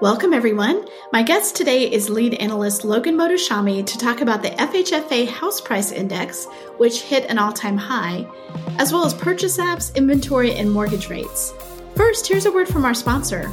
Welcome, 0.00 0.32
everyone. 0.32 0.86
My 1.12 1.22
guest 1.22 1.54
today 1.54 1.84
is 1.84 2.08
lead 2.08 2.32
analyst 2.36 2.86
Logan 2.86 3.18
Mohtashami 3.18 3.84
to 3.84 3.98
talk 3.98 4.22
about 4.22 4.42
the 4.42 4.48
FHFA 4.48 5.28
House 5.28 5.60
Price 5.60 5.92
Index, 5.92 6.46
which 6.78 7.02
hit 7.02 7.26
an 7.26 7.36
all 7.36 7.52
time 7.52 7.76
high, 7.76 8.26
as 8.78 8.94
well 8.94 9.04
as 9.04 9.12
purchase 9.12 9.58
apps, 9.58 9.94
inventory, 9.94 10.54
and 10.54 10.72
mortgage 10.72 11.10
rates. 11.10 11.52
First, 11.96 12.26
here's 12.26 12.46
a 12.46 12.50
word 12.50 12.66
from 12.66 12.86
our 12.86 12.94
sponsor. 12.94 13.52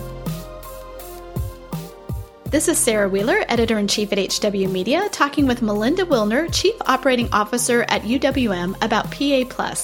This 2.45 2.69
is 2.69 2.77
Sarah 2.77 3.09
Wheeler, 3.09 3.43
editor 3.49 3.77
in 3.77 3.89
chief 3.89 4.13
at 4.13 4.33
HW 4.33 4.69
Media, 4.69 5.09
talking 5.11 5.47
with 5.47 5.61
Melinda 5.61 6.05
Wilner, 6.05 6.47
chief 6.53 6.75
operating 6.85 7.27
officer 7.33 7.83
at 7.89 8.03
UWM, 8.03 8.81
about 8.81 9.11
PA. 9.11 9.75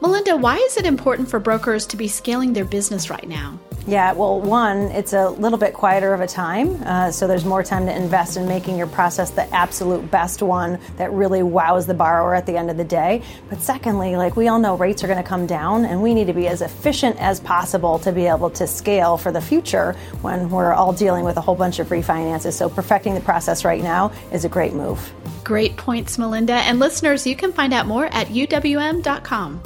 Melinda, 0.00 0.36
why 0.36 0.56
is 0.56 0.76
it 0.76 0.84
important 0.84 1.28
for 1.28 1.38
brokers 1.38 1.86
to 1.86 1.96
be 1.96 2.08
scaling 2.08 2.54
their 2.54 2.64
business 2.64 3.08
right 3.08 3.28
now? 3.28 3.56
Yeah, 3.86 4.12
well, 4.12 4.40
one, 4.40 4.92
it's 4.92 5.12
a 5.12 5.30
little 5.30 5.58
bit 5.58 5.74
quieter 5.74 6.14
of 6.14 6.20
a 6.20 6.26
time, 6.26 6.80
uh, 6.84 7.10
so 7.10 7.26
there's 7.26 7.44
more 7.44 7.64
time 7.64 7.86
to 7.86 7.94
invest 7.94 8.36
in 8.36 8.46
making 8.46 8.78
your 8.78 8.86
process 8.86 9.30
the 9.30 9.52
absolute 9.52 10.08
best 10.08 10.40
one 10.40 10.78
that 10.98 11.12
really 11.12 11.42
wows 11.42 11.86
the 11.86 11.94
borrower 11.94 12.36
at 12.36 12.46
the 12.46 12.56
end 12.56 12.70
of 12.70 12.76
the 12.76 12.84
day. 12.84 13.22
But 13.50 13.60
secondly, 13.60 14.14
like 14.14 14.36
we 14.36 14.46
all 14.46 14.60
know, 14.60 14.76
rates 14.76 15.02
are 15.02 15.08
going 15.08 15.22
to 15.22 15.28
come 15.28 15.48
down, 15.48 15.84
and 15.84 16.00
we 16.00 16.14
need 16.14 16.28
to 16.28 16.32
be 16.32 16.46
as 16.46 16.62
efficient 16.62 17.16
as 17.18 17.40
possible 17.40 17.98
to 18.00 18.12
be 18.12 18.26
able 18.26 18.50
to 18.50 18.68
scale 18.68 19.16
for 19.16 19.32
the 19.32 19.40
future 19.40 19.94
when 20.20 20.48
we're 20.48 20.72
all 20.72 20.92
dealing 20.92 21.24
with 21.24 21.36
a 21.36 21.40
whole 21.40 21.56
bunch 21.56 21.80
of 21.80 21.88
refinances. 21.88 22.52
So 22.52 22.68
perfecting 22.68 23.14
the 23.14 23.20
process 23.20 23.64
right 23.64 23.82
now 23.82 24.12
is 24.30 24.44
a 24.44 24.48
great 24.48 24.74
move. 24.74 25.12
Great 25.42 25.76
points, 25.76 26.18
Melinda. 26.18 26.54
And 26.54 26.78
listeners, 26.78 27.26
you 27.26 27.34
can 27.34 27.52
find 27.52 27.74
out 27.74 27.86
more 27.86 28.06
at 28.06 28.28
uwm.com. 28.28 29.60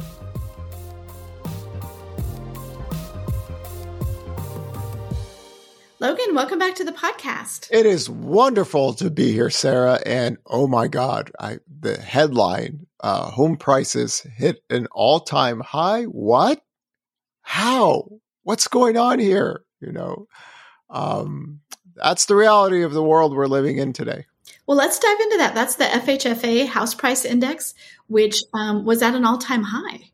Logan, 6.06 6.36
welcome 6.36 6.60
back 6.60 6.76
to 6.76 6.84
the 6.84 6.92
podcast. 6.92 7.66
It 7.72 7.84
is 7.84 8.08
wonderful 8.08 8.94
to 8.94 9.10
be 9.10 9.32
here, 9.32 9.50
Sarah. 9.50 9.98
And 10.06 10.38
oh 10.46 10.68
my 10.68 10.86
God, 10.86 11.32
I, 11.40 11.58
the 11.80 12.00
headline 12.00 12.86
uh, 13.00 13.28
home 13.28 13.56
prices 13.56 14.20
hit 14.20 14.62
an 14.70 14.86
all 14.92 15.18
time 15.18 15.58
high. 15.58 16.04
What? 16.04 16.62
How? 17.42 18.08
What's 18.44 18.68
going 18.68 18.96
on 18.96 19.18
here? 19.18 19.64
You 19.80 19.90
know, 19.90 20.28
um, 20.90 21.58
that's 21.96 22.26
the 22.26 22.36
reality 22.36 22.84
of 22.84 22.92
the 22.92 23.02
world 23.02 23.34
we're 23.34 23.48
living 23.48 23.78
in 23.78 23.92
today. 23.92 24.26
Well, 24.68 24.76
let's 24.76 25.00
dive 25.00 25.18
into 25.18 25.38
that. 25.38 25.56
That's 25.56 25.74
the 25.74 25.86
FHFA 25.86 26.68
House 26.68 26.94
Price 26.94 27.24
Index, 27.24 27.74
which 28.06 28.44
um, 28.54 28.84
was 28.84 29.02
at 29.02 29.16
an 29.16 29.24
all 29.24 29.38
time 29.38 29.64
high. 29.64 30.12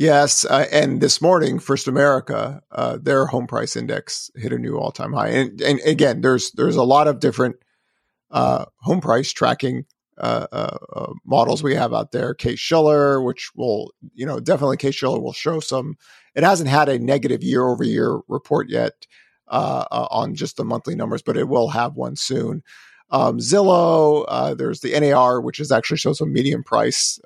Yes, 0.00 0.46
uh, 0.46 0.64
and 0.72 0.98
this 0.98 1.20
morning, 1.20 1.58
First 1.58 1.86
American, 1.86 2.62
uh, 2.72 2.96
their 3.02 3.26
home 3.26 3.46
price 3.46 3.76
index 3.76 4.30
hit 4.34 4.50
a 4.50 4.58
new 4.58 4.78
all 4.78 4.92
time 4.92 5.12
high. 5.12 5.28
And, 5.28 5.60
and 5.60 5.78
again, 5.84 6.22
there's 6.22 6.52
there's 6.52 6.76
a 6.76 6.82
lot 6.82 7.06
of 7.06 7.20
different 7.20 7.56
uh, 8.30 8.64
home 8.78 9.02
price 9.02 9.30
tracking 9.30 9.84
uh, 10.16 10.46
uh, 10.50 10.78
uh, 10.96 11.12
models 11.26 11.62
we 11.62 11.74
have 11.74 11.92
out 11.92 12.12
there. 12.12 12.32
Case 12.32 12.58
Shiller, 12.58 13.20
which 13.20 13.50
will 13.54 13.92
you 14.14 14.24
know 14.24 14.40
definitely 14.40 14.78
Case 14.78 14.94
Shiller 14.94 15.20
will 15.20 15.34
show 15.34 15.60
some. 15.60 15.96
It 16.34 16.44
hasn't 16.44 16.70
had 16.70 16.88
a 16.88 16.98
negative 16.98 17.42
year 17.42 17.68
over 17.68 17.84
year 17.84 18.20
report 18.26 18.70
yet 18.70 19.06
on 19.48 20.34
just 20.34 20.56
the 20.56 20.64
monthly 20.64 20.94
numbers, 20.94 21.20
but 21.20 21.36
it 21.36 21.46
will 21.46 21.68
have 21.68 21.94
one 21.94 22.16
soon. 22.16 22.62
Um, 23.10 23.38
Zillow, 23.38 24.56
there's 24.56 24.80
the 24.80 24.98
NAR, 24.98 25.40
which 25.40 25.60
is 25.60 25.72
actually 25.72 25.98
shows 25.98 26.20
a 26.20 26.26
medium 26.26 26.62
price 26.62 27.18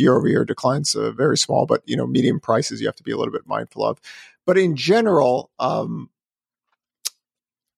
year 0.00 0.16
over 0.16 0.26
year 0.26 0.44
declines 0.44 0.94
uh, 0.94 1.12
very 1.12 1.38
small, 1.38 1.66
but 1.66 1.82
you 1.84 1.96
know 1.96 2.06
medium 2.06 2.40
prices 2.40 2.80
you 2.80 2.86
have 2.86 2.96
to 2.96 3.02
be 3.02 3.12
a 3.12 3.16
little 3.16 3.32
bit 3.32 3.46
mindful 3.46 3.84
of. 3.84 4.00
But 4.46 4.58
in 4.58 4.74
general, 4.74 5.50
um, 5.60 6.10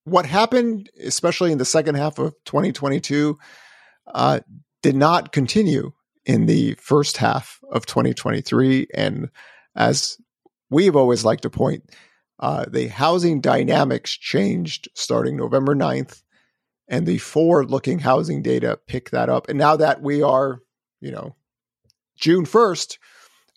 what 0.05 0.25
happened, 0.25 0.91
especially 1.05 1.53
in 1.53 1.59
the 1.59 1.65
second 1.65 1.97
half 1.97 2.19
of 2.19 2.35
2022, 2.45 3.39
uh, 4.15 4.41
did 4.83 4.97
not 4.97 5.33
continue 5.33 5.93
in 6.25 6.47
the 6.47 6.75
first 6.75 7.17
half 7.17 7.61
of 7.71 7.87
2023. 7.87 8.87
And 8.95 9.29
as 9.77 10.19
we've 10.71 10.97
always 10.97 11.25
liked 11.25 11.43
to 11.43 11.51
point, 11.51 11.91
uh, 12.41 12.65
the 12.69 12.89
housing 12.89 13.41
dynamics 13.41 14.17
changed 14.17 14.89
starting 14.95 15.37
November 15.37 15.75
9th, 15.75 16.23
and 16.89 17.07
the 17.07 17.19
forward 17.19 17.71
looking 17.71 17.99
housing 17.99 18.43
data 18.43 18.79
pick 18.87 19.11
that 19.11 19.29
up. 19.29 19.49
And 19.49 19.59
now 19.59 19.77
that 19.77 20.03
we 20.03 20.23
are, 20.23 20.61
you 21.01 21.11
know, 21.11 21.37
June 22.17 22.45
1st, 22.45 22.99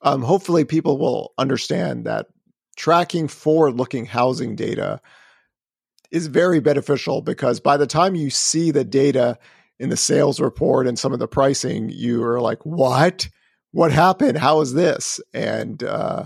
um, 0.02 0.22
hopefully 0.22 0.66
people 0.66 0.98
will 0.98 1.34
understand 1.38 2.06
that 2.06 2.28
tracking 2.76 3.28
forward 3.28 3.76
looking 3.76 4.06
housing 4.06 4.56
data 4.56 5.02
is 6.12 6.28
very 6.28 6.60
beneficial 6.60 7.22
because 7.22 7.60
by 7.60 7.78
the 7.78 7.88
time 7.88 8.16
you 8.16 8.30
see 8.30 8.72
the 8.72 8.84
data 8.84 9.38
in 9.80 9.90
the 9.90 9.98
sales 9.98 10.40
report 10.40 10.88
and 10.88 10.98
some 10.98 11.14
of 11.14 11.20
the 11.20 11.28
pricing, 11.28 11.90
you 11.90 12.24
are 12.24 12.40
like, 12.40 12.66
what? 12.66 13.28
What 13.72 13.92
happened? 13.92 14.38
How 14.38 14.62
is 14.62 14.74
this? 14.74 15.20
And, 15.34 15.84
uh, 15.84 16.26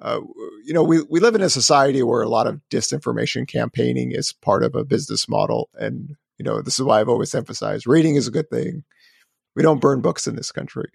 uh, 0.00 0.20
you 0.64 0.74
know, 0.74 0.82
we, 0.82 1.02
we 1.02 1.20
live 1.20 1.34
in 1.34 1.42
a 1.42 1.50
society 1.50 2.02
where 2.02 2.22
a 2.22 2.28
lot 2.28 2.46
of 2.46 2.60
disinformation 2.70 3.48
campaigning 3.48 4.12
is 4.12 4.32
part 4.32 4.62
of 4.62 4.74
a 4.74 4.84
business 4.84 5.28
model. 5.28 5.70
And, 5.74 6.16
you 6.38 6.44
know, 6.44 6.60
this 6.60 6.78
is 6.78 6.84
why 6.84 7.00
I've 7.00 7.08
always 7.08 7.34
emphasized 7.34 7.86
reading 7.86 8.16
is 8.16 8.28
a 8.28 8.32
good 8.32 8.50
thing. 8.50 8.84
We 9.54 9.62
don't 9.62 9.80
burn 9.80 10.02
books 10.02 10.26
in 10.26 10.36
this 10.36 10.52
country 10.52 10.90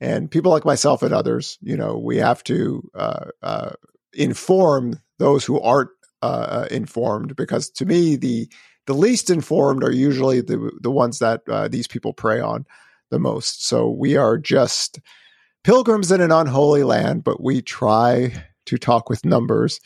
and 0.00 0.30
people 0.30 0.52
like 0.52 0.64
myself 0.64 1.02
and 1.02 1.12
others, 1.12 1.58
you 1.60 1.76
know, 1.76 1.98
we 1.98 2.18
have 2.18 2.44
to 2.44 2.88
uh, 2.94 3.26
uh, 3.42 3.70
inform 4.12 5.00
those 5.18 5.44
who 5.44 5.60
aren't 5.60 5.90
uh, 6.22 6.26
uh, 6.64 6.68
informed 6.70 7.36
because 7.36 7.70
to 7.70 7.86
me 7.86 8.16
the 8.16 8.48
the 8.86 8.94
least 8.94 9.30
informed 9.30 9.84
are 9.84 9.92
usually 9.92 10.40
the 10.40 10.72
the 10.80 10.90
ones 10.90 11.18
that 11.18 11.42
these 11.70 11.86
people 11.86 12.12
prey 12.12 12.40
on 12.40 12.64
the 13.10 13.18
most. 13.18 13.66
So 13.66 13.90
we 13.90 14.16
are 14.16 14.38
just 14.38 14.98
pilgrims 15.68 16.10
in 16.10 16.22
an 16.22 16.32
unholy 16.32 16.82
land, 16.82 17.22
but 17.22 17.42
we 17.42 17.60
try 17.60 18.32
to 18.64 18.78
talk 18.78 19.10
with 19.10 19.22
numbers. 19.22 19.80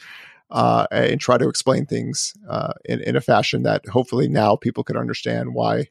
Uh, 0.48 0.86
and 0.90 1.18
try 1.18 1.38
to 1.38 1.48
explain 1.48 1.86
things 1.86 2.34
in, 2.84 3.00
in 3.00 3.16
a 3.16 3.22
fashion 3.22 3.62
that 3.62 3.88
hopefully 3.88 4.28
now 4.28 4.54
people 4.54 4.84
can 4.84 4.98
understand 4.98 5.54
why 5.54 5.86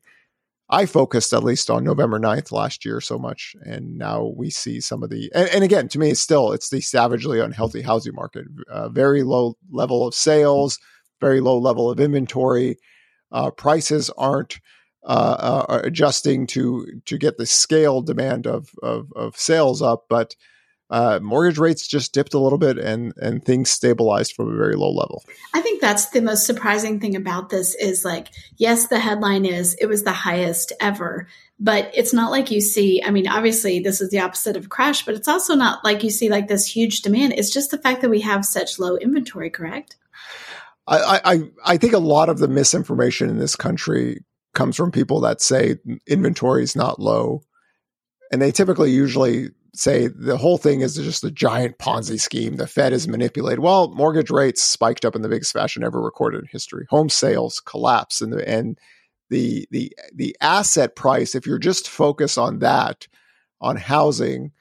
I 0.69 0.85
focused 0.85 1.33
at 1.33 1.43
least 1.43 1.71
on 1.71 1.83
November 1.83 2.19
9th 2.19 2.51
last 2.51 2.85
year 2.85 3.01
so 3.01 3.17
much. 3.17 3.55
And 3.65 3.97
now 3.97 4.31
we 4.37 4.51
see 4.51 4.79
some 4.79 5.01
of 5.01 5.09
the, 5.09 5.31
and, 5.33 5.49
and 5.49 5.63
again, 5.63 5.87
to 5.89 5.99
me, 5.99 6.11
it's 6.11 6.21
still, 6.21 6.51
it's 6.51 6.69
the 6.69 6.79
savagely 6.79 7.39
unhealthy 7.39 7.81
housing 7.81 8.13
market, 8.13 8.45
uh, 8.69 8.89
very 8.89 9.23
low 9.23 9.57
level 9.71 10.07
of 10.07 10.13
sales, 10.13 10.77
very 11.19 11.41
low 11.41 11.57
level 11.57 11.89
of 11.89 11.99
inventory. 11.99 12.77
Uh, 13.31 13.49
prices 13.49 14.11
aren't 14.15 14.59
uh, 15.03 15.65
uh 15.67 15.81
adjusting 15.83 16.47
to, 16.47 17.01
to 17.05 17.17
get 17.17 17.37
the 17.37 17.45
scale 17.45 18.01
demand 18.01 18.47
of, 18.47 18.69
of, 18.83 19.11
of 19.15 19.37
sales 19.37 19.81
up, 19.81 20.05
but 20.09 20.35
uh, 20.91 21.19
mortgage 21.21 21.57
rates 21.57 21.87
just 21.87 22.13
dipped 22.13 22.33
a 22.33 22.39
little 22.39 22.57
bit 22.57 22.77
and 22.77 23.13
and 23.17 23.43
things 23.43 23.71
stabilized 23.71 24.35
from 24.35 24.51
a 24.51 24.57
very 24.57 24.75
low 24.75 24.91
level. 24.91 25.23
I 25.53 25.61
think 25.61 25.79
that's 25.79 26.09
the 26.09 26.21
most 26.21 26.45
surprising 26.45 26.99
thing 26.99 27.15
about 27.15 27.49
this 27.49 27.73
is 27.75 28.03
like 28.03 28.27
yes 28.57 28.87
the 28.87 28.99
headline 28.99 29.45
is 29.45 29.73
it 29.75 29.85
was 29.85 30.03
the 30.03 30.11
highest 30.11 30.73
ever 30.81 31.27
but 31.59 31.89
it's 31.93 32.13
not 32.13 32.29
like 32.29 32.51
you 32.51 32.59
see 32.59 33.01
I 33.03 33.11
mean 33.11 33.27
obviously 33.27 33.79
this 33.79 34.01
is 34.01 34.09
the 34.09 34.19
opposite 34.19 34.57
of 34.57 34.67
crash 34.67 35.05
but 35.05 35.15
it's 35.15 35.29
also 35.29 35.55
not 35.55 35.83
like 35.85 36.03
you 36.03 36.09
see 36.09 36.29
like 36.29 36.49
this 36.49 36.67
huge 36.67 37.01
demand 37.01 37.33
it's 37.37 37.53
just 37.53 37.71
the 37.71 37.77
fact 37.77 38.01
that 38.01 38.09
we 38.09 38.19
have 38.21 38.45
such 38.45 38.77
low 38.77 38.97
inventory 38.97 39.49
correct? 39.49 39.95
I 40.87 41.21
I 41.23 41.43
I 41.65 41.77
think 41.77 41.93
a 41.93 41.99
lot 41.99 42.27
of 42.27 42.39
the 42.39 42.49
misinformation 42.49 43.29
in 43.29 43.39
this 43.39 43.55
country 43.55 44.25
comes 44.53 44.75
from 44.75 44.91
people 44.91 45.21
that 45.21 45.41
say 45.41 45.77
inventory 46.07 46.63
is 46.63 46.75
not 46.75 46.99
low 46.99 47.41
and 48.31 48.41
they 48.41 48.51
typically 48.51 48.91
usually 48.91 49.49
say 49.73 50.07
the 50.07 50.37
whole 50.37 50.57
thing 50.57 50.81
is 50.81 50.95
just 50.95 51.23
a 51.23 51.31
giant 51.31 51.77
Ponzi 51.77 52.19
scheme. 52.19 52.55
The 52.55 52.67
Fed 52.67 52.93
is 52.93 53.07
manipulated. 53.07 53.59
Well, 53.59 53.93
mortgage 53.93 54.29
rates 54.29 54.63
spiked 54.63 55.05
up 55.05 55.15
in 55.15 55.21
the 55.21 55.29
biggest 55.29 55.53
fashion 55.53 55.83
ever 55.83 56.01
recorded 56.01 56.39
in 56.39 56.47
history. 56.49 56.85
Home 56.89 57.09
sales 57.09 57.59
collapse, 57.59 58.21
and 58.21 58.33
the 58.33 58.47
and 58.47 58.77
the 59.29 59.67
the 59.71 59.91
the 60.15 60.35
asset 60.41 60.95
price. 60.95 61.35
If 61.35 61.45
you're 61.45 61.59
just 61.59 61.89
focused 61.89 62.37
on 62.37 62.59
that, 62.59 63.07
on 63.59 63.75
housing, 63.75 64.51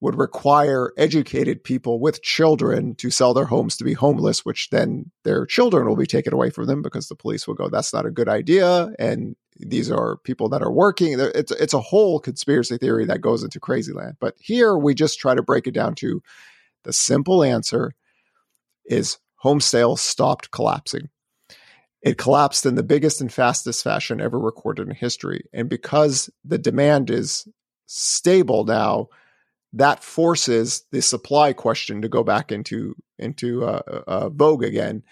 would 0.00 0.16
require 0.16 0.92
educated 0.96 1.64
people 1.64 1.98
with 1.98 2.22
children 2.22 2.94
to 2.94 3.10
sell 3.10 3.34
their 3.34 3.46
homes 3.46 3.76
to 3.76 3.84
be 3.84 3.94
homeless, 3.94 4.44
which 4.44 4.70
then 4.70 5.10
their 5.24 5.44
children 5.44 5.88
will 5.88 5.96
be 5.96 6.06
taken 6.06 6.32
away 6.32 6.50
from 6.50 6.66
them 6.66 6.82
because 6.82 7.08
the 7.08 7.16
police 7.16 7.48
will 7.48 7.54
go, 7.54 7.68
"That's 7.68 7.92
not 7.92 8.06
a 8.06 8.10
good 8.10 8.28
idea," 8.28 8.92
and 8.98 9.34
these 9.58 9.90
are 9.90 10.18
people 10.18 10.48
that 10.50 10.62
are 10.62 10.70
working. 10.70 11.18
It's 11.18 11.50
it's 11.50 11.74
a 11.74 11.80
whole 11.80 12.20
conspiracy 12.20 12.78
theory 12.78 13.06
that 13.06 13.20
goes 13.20 13.42
into 13.42 13.58
crazy 13.58 13.92
land. 13.92 14.16
But 14.20 14.36
here 14.38 14.78
we 14.78 14.94
just 14.94 15.18
try 15.18 15.34
to 15.34 15.42
break 15.42 15.66
it 15.66 15.74
down 15.74 15.96
to 15.96 16.22
the 16.84 16.92
simple 16.92 17.42
answer: 17.42 17.92
is 18.84 19.18
home 19.36 19.60
sales 19.60 20.00
stopped 20.00 20.52
collapsing. 20.52 21.08
It 22.02 22.18
collapsed 22.18 22.64
in 22.66 22.76
the 22.76 22.84
biggest 22.84 23.20
and 23.20 23.32
fastest 23.32 23.82
fashion 23.82 24.20
ever 24.20 24.38
recorded 24.38 24.86
in 24.86 24.94
history. 24.94 25.44
And 25.52 25.68
because 25.68 26.30
the 26.44 26.58
demand 26.58 27.10
is 27.10 27.48
stable 27.86 28.64
now, 28.64 29.08
that 29.72 30.02
forces 30.02 30.84
the 30.92 31.02
supply 31.02 31.52
question 31.52 32.02
to 32.02 32.08
go 32.08 32.22
back 32.22 32.50
into 32.50 32.94
into 33.18 33.64
uh, 33.64 34.02
uh, 34.06 34.28
vogue 34.30 34.64
again. 34.64 35.02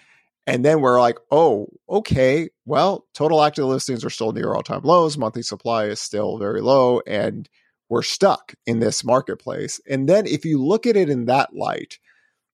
And 0.47 0.63
then 0.63 0.79
we're 0.79 1.01
like, 1.01 1.17
oh, 1.29 1.67
okay, 1.89 2.49
well, 2.65 3.05
total 3.13 3.43
active 3.43 3.65
listings 3.65 4.05
are 4.05 4.09
still 4.09 4.31
near 4.31 4.53
all 4.53 4.63
time 4.63 4.81
lows. 4.83 5.17
Monthly 5.17 5.41
supply 5.41 5.85
is 5.85 5.99
still 5.99 6.37
very 6.37 6.61
low, 6.61 7.01
and 7.05 7.49
we're 7.89 8.01
stuck 8.01 8.53
in 8.65 8.79
this 8.79 9.03
marketplace. 9.03 9.79
And 9.89 10.07
then 10.07 10.25
if 10.25 10.45
you 10.45 10.63
look 10.63 10.85
at 10.85 10.95
it 10.95 11.09
in 11.09 11.25
that 11.25 11.53
light, 11.53 11.99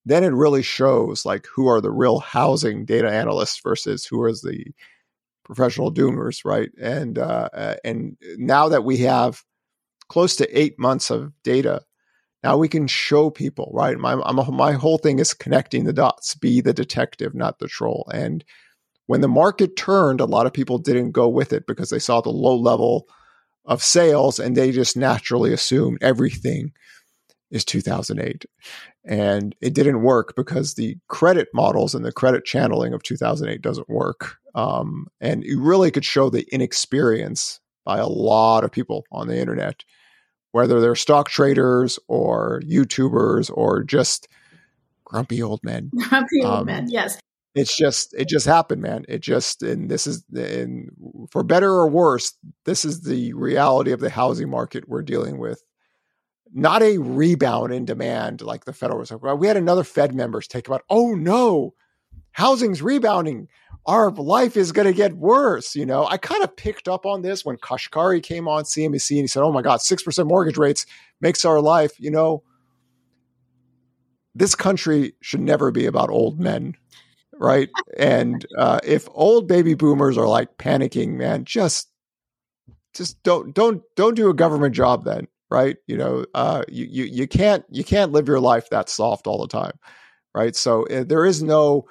then 0.06 0.24
it 0.24 0.34
really 0.34 0.64
shows 0.64 1.26
like 1.26 1.48
who 1.56 1.68
are 1.68 1.82
the 1.82 1.92
real 1.92 2.20
housing 2.20 2.84
data 2.86 3.10
analysts 3.10 3.60
versus 3.64 4.06
who 4.06 4.26
is 4.26 4.42
the 4.42 4.66
professional 5.46 5.94
doomers, 5.94 6.44
right? 6.44 6.70
And 6.82 7.18
uh, 7.18 7.50
uh 7.54 7.76
and 7.84 8.18
now 8.38 8.70
that 8.70 8.84
we 8.84 8.98
have 8.98 9.44
close 10.10 10.36
to 10.38 10.60
eight 10.60 10.78
months 10.78 11.10
of 11.10 11.32
data 11.44 11.82
now 12.44 12.58
we 12.58 12.68
can 12.68 12.88
show 12.88 13.30
people, 13.30 13.72
right? 13.74 13.98
My, 13.98 14.14
a, 14.14 14.34
my 14.34 14.74
whole 14.74 14.98
thing 14.98 15.20
is 15.20 15.34
connecting 15.34 15.86
the 15.86 15.94
dots, 15.94 16.36
be 16.36 16.62
the 16.62 16.74
detective, 16.74 17.34
not 17.34 17.60
the 17.60 17.68
troll. 17.68 18.08
And 18.14 18.44
when 19.06 19.22
the 19.22 19.28
market 19.28 19.76
turned, 19.76 20.20
a 20.20 20.26
lot 20.26 20.46
of 20.46 20.54
people 20.54 20.78
didn't 20.78 21.12
go 21.12 21.28
with 21.28 21.54
it 21.54 21.66
because 21.68 21.90
they 21.90 22.00
saw 22.00 22.22
the 22.22 22.30
low 22.30 22.56
level 22.56 23.08
of 23.66 23.82
sales 23.82 24.40
and 24.40 24.58
they 24.58 24.72
just 24.72 24.98
naturally 24.98 25.54
assumed 25.54 26.00
everything 26.02 26.74
is 27.50 27.64
2008. 27.64 28.46
And 29.06 29.56
it 29.62 29.74
didn't 29.74 30.02
work 30.02 30.34
because 30.36 30.74
the 30.74 30.98
credit 31.08 31.48
models 31.54 31.94
and 31.94 32.04
the 32.04 32.12
credit 32.12 32.46
channeling 32.46 32.94
of 32.94 33.04
2008 33.04 33.62
doesn't 33.62 33.90
work. 33.90 34.38
Um, 34.56 35.08
and 35.22 35.44
you 35.44 35.62
really 35.62 35.92
could 35.92 36.06
show 36.06 36.30
the 36.30 36.46
inexperience 36.52 37.60
by 37.86 38.00
a 38.00 38.08
lot 38.08 38.64
of 38.64 38.72
people 38.72 39.06
on 39.12 39.28
the 39.28 39.38
internet 39.38 39.84
whether 40.54 40.80
they're 40.80 40.96
stock 40.96 41.30
traders 41.30 42.00
or 42.08 42.62
YouTubers 42.64 43.52
or 43.54 43.84
just 43.84 44.28
grumpy 45.04 45.42
old 45.42 45.60
men. 45.64 45.92
Grumpy 46.10 46.44
old 46.44 46.60
um, 46.60 46.66
men, 46.68 46.90
yes. 46.90 47.20
It's 47.56 47.76
just 47.76 48.14
it 48.14 48.28
just 48.28 48.46
happened, 48.46 48.82
man. 48.82 49.04
It 49.10 49.22
just 49.22 49.62
and 49.62 49.90
this 49.90 50.08
is 50.08 50.24
and 50.34 50.90
for 51.30 51.44
better 51.44 51.70
or 51.72 51.90
worse, 51.90 52.34
this 52.66 52.86
is 52.86 53.02
the 53.02 53.34
reality 53.34 53.92
of 53.92 54.00
the 54.00 54.10
housing 54.10 54.50
market 54.50 54.88
we're 54.88 55.04
dealing 55.04 55.38
with. 55.38 55.64
Not 56.52 56.84
a 56.84 57.00
rebound 57.00 57.74
in 57.74 57.86
demand 57.86 58.42
like 58.42 58.66
the 58.66 58.74
Federal 58.74 59.00
Reserve. 59.00 59.22
We 59.40 59.48
had 59.48 59.58
another 59.58 59.84
Fed 59.84 60.14
members 60.16 60.48
take 60.48 60.68
about, 60.68 60.84
oh 60.90 61.16
no, 61.16 61.74
housing's 62.34 62.82
rebounding 62.82 63.48
our 63.86 64.12
life 64.12 64.56
is 64.56 64.72
going 64.72 64.88
to 64.88 64.94
get 64.94 65.14
worse. 65.18 65.76
You 65.76 65.86
know, 65.86 66.06
I 66.08 66.18
kind 66.18 66.44
of 66.44 66.56
picked 66.56 66.88
up 66.88 67.06
on 67.06 67.22
this 67.22 67.44
when 67.44 67.58
Kashkari 67.58 68.24
came 68.24 68.48
on 68.48 68.64
CNBC 68.64 69.12
and 69.12 69.22
he 69.22 69.28
said, 69.28 69.44
"Oh 69.44 69.52
my 69.52 69.62
God, 69.62 69.82
six 69.82 70.04
percent 70.04 70.28
mortgage 70.28 70.58
rates 70.58 70.86
makes 71.22 71.44
our 71.46 71.60
life." 71.60 72.00
You 72.00 72.12
know, 72.12 72.44
this 74.36 74.56
country 74.56 75.14
should 75.22 75.42
never 75.42 75.72
be 75.72 75.86
about 75.86 76.10
old 76.10 76.40
men, 76.40 76.76
right? 77.34 77.70
and 77.98 78.46
uh, 78.58 78.80
if 78.84 79.08
old 79.14 79.48
baby 79.48 79.74
boomers 79.74 80.18
are 80.18 80.28
like 80.28 80.58
panicking, 80.58 81.16
man, 81.16 81.46
just 81.46 81.90
just 82.94 83.22
don't 83.24 83.54
don't 83.54 83.84
don't 83.96 84.16
do 84.16 84.30
a 84.30 84.34
government 84.34 84.76
job 84.76 85.04
then, 85.04 85.28
right? 85.50 85.76
You 85.88 85.98
know, 85.98 86.26
uh, 86.34 86.64
you 86.70 86.86
you 86.86 87.04
you 87.04 87.28
can't 87.28 87.66
you 87.70 87.84
can't 87.84 88.14
live 88.14 88.30
your 88.30 88.40
life 88.40 88.70
that 88.70 88.88
soft 88.88 89.28
all 89.28 89.42
the 89.42 89.48
time, 89.48 89.78
right? 90.34 90.56
So 90.56 90.88
uh, 90.88 91.04
there 91.04 91.26
is 91.26 91.44
no 91.44 91.86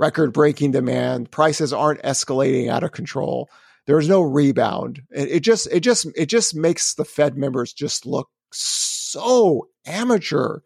record 0.00 0.32
breaking 0.32 0.70
demand. 0.70 1.30
Prices 1.30 1.72
aren't 1.72 2.02
escalating 2.02 2.70
out 2.70 2.82
of 2.82 2.90
control. 2.90 3.50
There's 3.86 4.08
no 4.08 4.22
rebound. 4.22 5.02
It, 5.10 5.28
it 5.28 5.40
just 5.40 5.68
it 5.70 5.80
just 5.80 6.06
it 6.16 6.26
just 6.26 6.56
makes 6.56 6.94
the 6.94 7.04
Fed 7.04 7.36
members 7.36 7.72
just 7.72 8.06
look 8.06 8.28
so 8.50 9.68
amateur, 9.86 10.60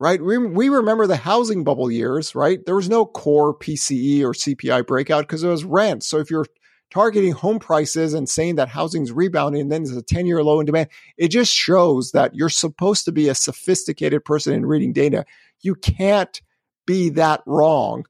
right? 0.00 0.20
We, 0.20 0.36
we 0.36 0.68
remember 0.68 1.06
the 1.06 1.16
housing 1.16 1.64
bubble 1.64 1.90
years, 1.90 2.34
right? 2.34 2.58
There 2.66 2.74
was 2.74 2.88
no 2.88 3.06
core 3.06 3.56
PCE 3.56 4.22
or 4.22 4.32
CPI 4.32 4.86
breakout 4.86 5.22
because 5.22 5.44
it 5.44 5.48
was 5.48 5.64
rent. 5.64 6.02
So 6.02 6.18
if 6.18 6.30
you're 6.30 6.46
targeting 6.90 7.32
home 7.32 7.58
prices 7.58 8.14
and 8.14 8.28
saying 8.28 8.56
that 8.56 8.68
housing's 8.68 9.12
rebounding 9.12 9.62
and 9.62 9.72
then 9.72 9.84
there's 9.84 9.96
a 9.96 10.02
10 10.02 10.26
year 10.26 10.42
low 10.42 10.60
in 10.60 10.66
demand, 10.66 10.88
it 11.16 11.28
just 11.28 11.52
shows 11.54 12.10
that 12.12 12.34
you're 12.34 12.48
supposed 12.48 13.04
to 13.04 13.12
be 13.12 13.28
a 13.28 13.34
sophisticated 13.34 14.24
person 14.24 14.52
in 14.52 14.66
reading 14.66 14.92
data. 14.92 15.24
You 15.60 15.74
can't 15.76 16.40
be 16.84 17.10
that 17.10 17.42
wrong 17.46 18.04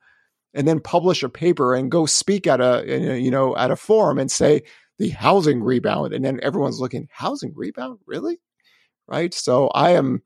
and 0.54 0.68
then 0.68 0.80
publish 0.80 1.22
a 1.22 1.28
paper 1.28 1.74
and 1.74 1.90
go 1.90 2.06
speak 2.06 2.46
at 2.46 2.60
a 2.60 3.18
you 3.20 3.30
know 3.30 3.56
at 3.56 3.70
a 3.70 3.76
forum 3.76 4.18
and 4.18 4.30
say 4.30 4.62
the 4.98 5.10
housing 5.10 5.62
rebound. 5.62 6.12
And 6.12 6.24
then 6.24 6.38
everyone's 6.42 6.80
looking 6.80 7.08
housing 7.10 7.52
rebound? 7.56 7.98
Really? 8.06 8.40
Right? 9.08 9.34
So 9.34 9.68
i 9.68 9.90
am 9.90 10.22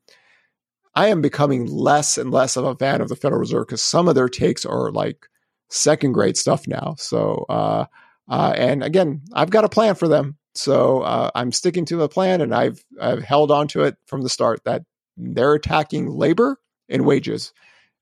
i 0.93 1.07
am 1.07 1.21
becoming 1.21 1.65
less 1.65 2.17
and 2.17 2.31
less 2.31 2.55
of 2.55 2.65
a 2.65 2.75
fan 2.75 3.01
of 3.01 3.09
the 3.09 3.15
federal 3.15 3.39
reserve 3.39 3.67
because 3.67 3.81
some 3.81 4.07
of 4.07 4.15
their 4.15 4.29
takes 4.29 4.65
are 4.65 4.91
like 4.91 5.25
second 5.69 6.13
grade 6.13 6.37
stuff 6.37 6.67
now. 6.67 6.95
So 6.97 7.45
uh, 7.49 7.85
uh, 8.29 8.53
and 8.55 8.83
again 8.83 9.21
i've 9.33 9.49
got 9.49 9.65
a 9.65 9.69
plan 9.69 9.95
for 9.95 10.07
them. 10.07 10.37
So 10.53 11.01
uh, 11.01 11.31
i'm 11.33 11.51
sticking 11.51 11.85
to 11.85 11.97
the 11.97 12.09
plan 12.09 12.41
and 12.41 12.53
i've 12.53 12.83
i've 13.01 13.23
held 13.23 13.51
on 13.51 13.67
to 13.69 13.83
it 13.83 13.95
from 14.05 14.21
the 14.21 14.29
start 14.29 14.63
that 14.65 14.83
they're 15.17 15.55
attacking 15.55 16.07
labor 16.07 16.59
and 16.87 17.05
wages. 17.05 17.51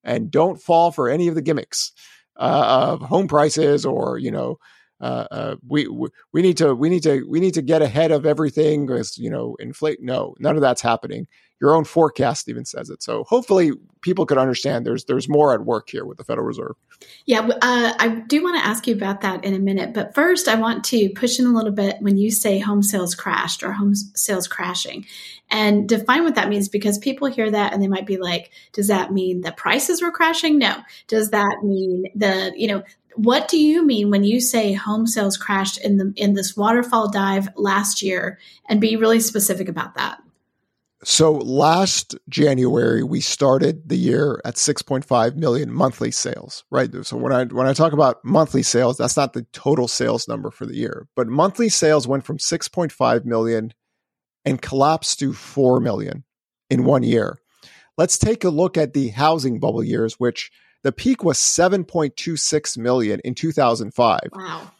And 0.04 0.30
don't 0.30 0.62
fall 0.62 0.92
for 0.92 1.10
any 1.10 1.28
of 1.30 1.36
the 1.36 1.42
gimmicks 1.42 1.94
uh, 2.37 2.89
of 2.93 3.01
home 3.01 3.27
prices 3.27 3.85
or 3.85 4.17
you 4.17 4.31
know 4.31 4.57
uh, 5.01 5.27
uh, 5.29 5.55
we, 5.67 5.87
we 6.31 6.41
need 6.41 6.57
to 6.57 6.73
we 6.73 6.89
need 6.89 7.03
to 7.03 7.23
we 7.29 7.39
need 7.39 7.53
to 7.53 7.61
get 7.61 7.81
ahead 7.81 8.11
of 8.11 8.25
everything 8.25 8.85
because 8.85 9.17
you 9.17 9.29
know 9.29 9.55
inflate. 9.59 9.99
No, 10.01 10.35
none 10.39 10.55
of 10.55 10.61
that's 10.61 10.81
happening. 10.81 11.27
Your 11.62 11.74
own 11.74 11.86
forecast 11.86 12.50
even 12.50 12.66
says 12.66 12.90
it. 12.90 13.02
So 13.02 13.24
hopefully 13.24 13.72
people 14.02 14.25
could 14.25 14.38
understand 14.38 14.86
there's 14.86 15.06
there's 15.06 15.30
more 15.30 15.54
at 15.54 15.66
work 15.66 15.90
here 15.90 16.06
with 16.06 16.18
the 16.18 16.24
Federal 16.24 16.46
Reserve. 16.46 16.75
Yeah, 17.25 17.48
uh, 17.62 17.94
I 17.98 18.24
do 18.28 18.44
want 18.44 18.57
to 18.57 18.66
ask 18.66 18.88
you 18.88 18.96
about 18.96 19.22
that 19.22 19.44
in 19.44 19.54
a 19.54 19.60
minute, 19.60 19.94
but 19.94 20.13
first 20.13 20.48
I 20.48 20.56
want 20.56 20.84
to 20.86 21.10
push 21.10 21.40
in 21.40 21.46
a 21.46 21.54
little 21.54 21.72
bit 21.72 21.98
when 22.02 22.18
you 22.18 22.30
say 22.30 22.60
home 22.60 22.84
sales 22.84 23.16
crashed 23.16 23.63
or 23.63 23.72
home 23.72 23.96
sales 23.96 24.48
crashing, 24.48 25.06
and 25.50 25.88
define 25.88 26.24
what 26.24 26.36
that 26.36 26.50
means 26.50 26.69
because 26.69 26.98
people 26.98 27.28
hear 27.28 27.50
that 27.50 27.74
and 27.74 27.81
they 27.81 27.88
might 27.88 28.06
be 28.06 28.18
like, 28.18 28.52
does 28.74 28.90
that 28.90 29.13
mean 29.13 29.42
the 29.42 29.52
prices 29.52 30.02
were 30.02 30.12
crashing? 30.12 30.57
No. 30.57 30.75
Does 31.07 31.31
that 31.31 31.60
mean 31.63 32.06
the 32.16 32.54
you 32.56 32.68
know 32.68 32.83
what 33.16 33.47
do 33.47 33.57
you 33.57 33.85
mean 33.85 34.09
when 34.09 34.24
you 34.24 34.42
say 34.42 34.74
home 34.74 35.07
sales 35.07 35.38
crashed 35.38 35.78
in 35.78 35.97
the 35.97 36.14
in 36.16 36.33
this 36.33 36.56
waterfall 36.56 37.09
dive 37.09 37.47
last 37.56 38.02
year 38.02 38.40
and 38.68 38.81
be 38.81 38.97
really 38.97 39.19
specific 39.19 39.69
about 39.69 39.95
that 39.95 40.19
so 41.06 41.33
last 41.33 42.16
january 42.30 43.04
we 43.04 43.21
started 43.21 43.88
the 43.88 43.97
year 43.97 44.42
at 44.44 44.56
6.5 44.56 45.35
million 45.35 45.71
monthly 45.71 46.12
sales 46.12 46.64
right 46.71 46.90
so 47.06 47.16
when 47.16 47.31
i 47.31 47.45
when 47.45 47.68
i 47.68 47.74
talk 47.74 47.94
about 47.94 48.24
monthly 48.24 48.64
sales 48.64 48.97
that's 48.97 49.18
not 49.18 49.33
the 49.33 49.45
total 49.54 49.88
sales 49.88 50.28
number 50.28 50.52
for 50.52 50.66
the 50.66 50.76
year 50.76 51.07
but 51.16 51.28
monthly 51.28 51.69
sales 51.69 52.07
went 52.07 52.26
from 52.26 52.38
6.5 52.38 53.26
million 53.26 53.74
and 54.44 54.62
collapsed 54.62 55.19
to 55.19 55.33
4 55.33 55.80
million 55.80 56.24
in 56.69 56.83
one 56.83 57.04
year 57.04 57.38
let's 57.97 58.18
take 58.18 58.44
a 58.44 58.50
look 58.50 58.78
at 58.78 58.94
the 58.94 59.09
housing 59.09 59.59
bubble 59.59 59.83
years 59.83 60.16
which 60.16 60.52
the 60.85 60.92
peak 60.92 61.24
was 61.24 61.40
7.26 61.40 62.78
million 62.78 63.19
in 63.21 63.33
2005. 63.33 64.19
Wow. 64.33 64.71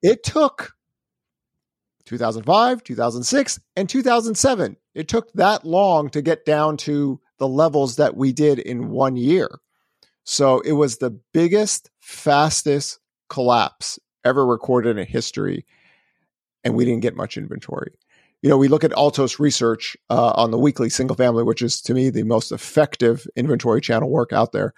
It 0.00 0.22
took 0.22 0.74
2005, 2.06 2.82
2006, 2.82 3.60
and 3.76 3.88
2007. 3.88 4.76
It 4.94 5.08
took 5.08 5.32
that 5.32 5.64
long 5.64 6.10
to 6.10 6.22
get 6.22 6.44
down 6.44 6.76
to 6.78 7.20
the 7.38 7.48
levels 7.48 7.96
that 7.96 8.16
we 8.16 8.32
did 8.32 8.58
in 8.58 8.90
one 8.90 9.16
year. 9.16 9.60
So 10.24 10.60
it 10.60 10.72
was 10.72 10.98
the 10.98 11.18
biggest, 11.32 11.90
fastest 11.98 12.98
collapse 13.28 13.98
ever 14.24 14.46
recorded 14.46 14.98
in 14.98 15.06
history. 15.06 15.64
And 16.62 16.74
we 16.74 16.84
didn't 16.84 17.00
get 17.00 17.16
much 17.16 17.36
inventory. 17.36 17.92
You 18.42 18.48
know, 18.48 18.58
we 18.58 18.68
look 18.68 18.84
at 18.84 18.92
Altos 18.92 19.38
research 19.38 19.96
uh, 20.08 20.32
on 20.34 20.50
the 20.50 20.58
weekly 20.58 20.88
single 20.90 21.16
family, 21.16 21.42
which 21.42 21.62
is 21.62 21.80
to 21.82 21.94
me 21.94 22.10
the 22.10 22.22
most 22.22 22.52
effective 22.52 23.26
inventory 23.36 23.80
channel 23.80 24.10
work 24.10 24.32
out 24.32 24.52
there. 24.52 24.72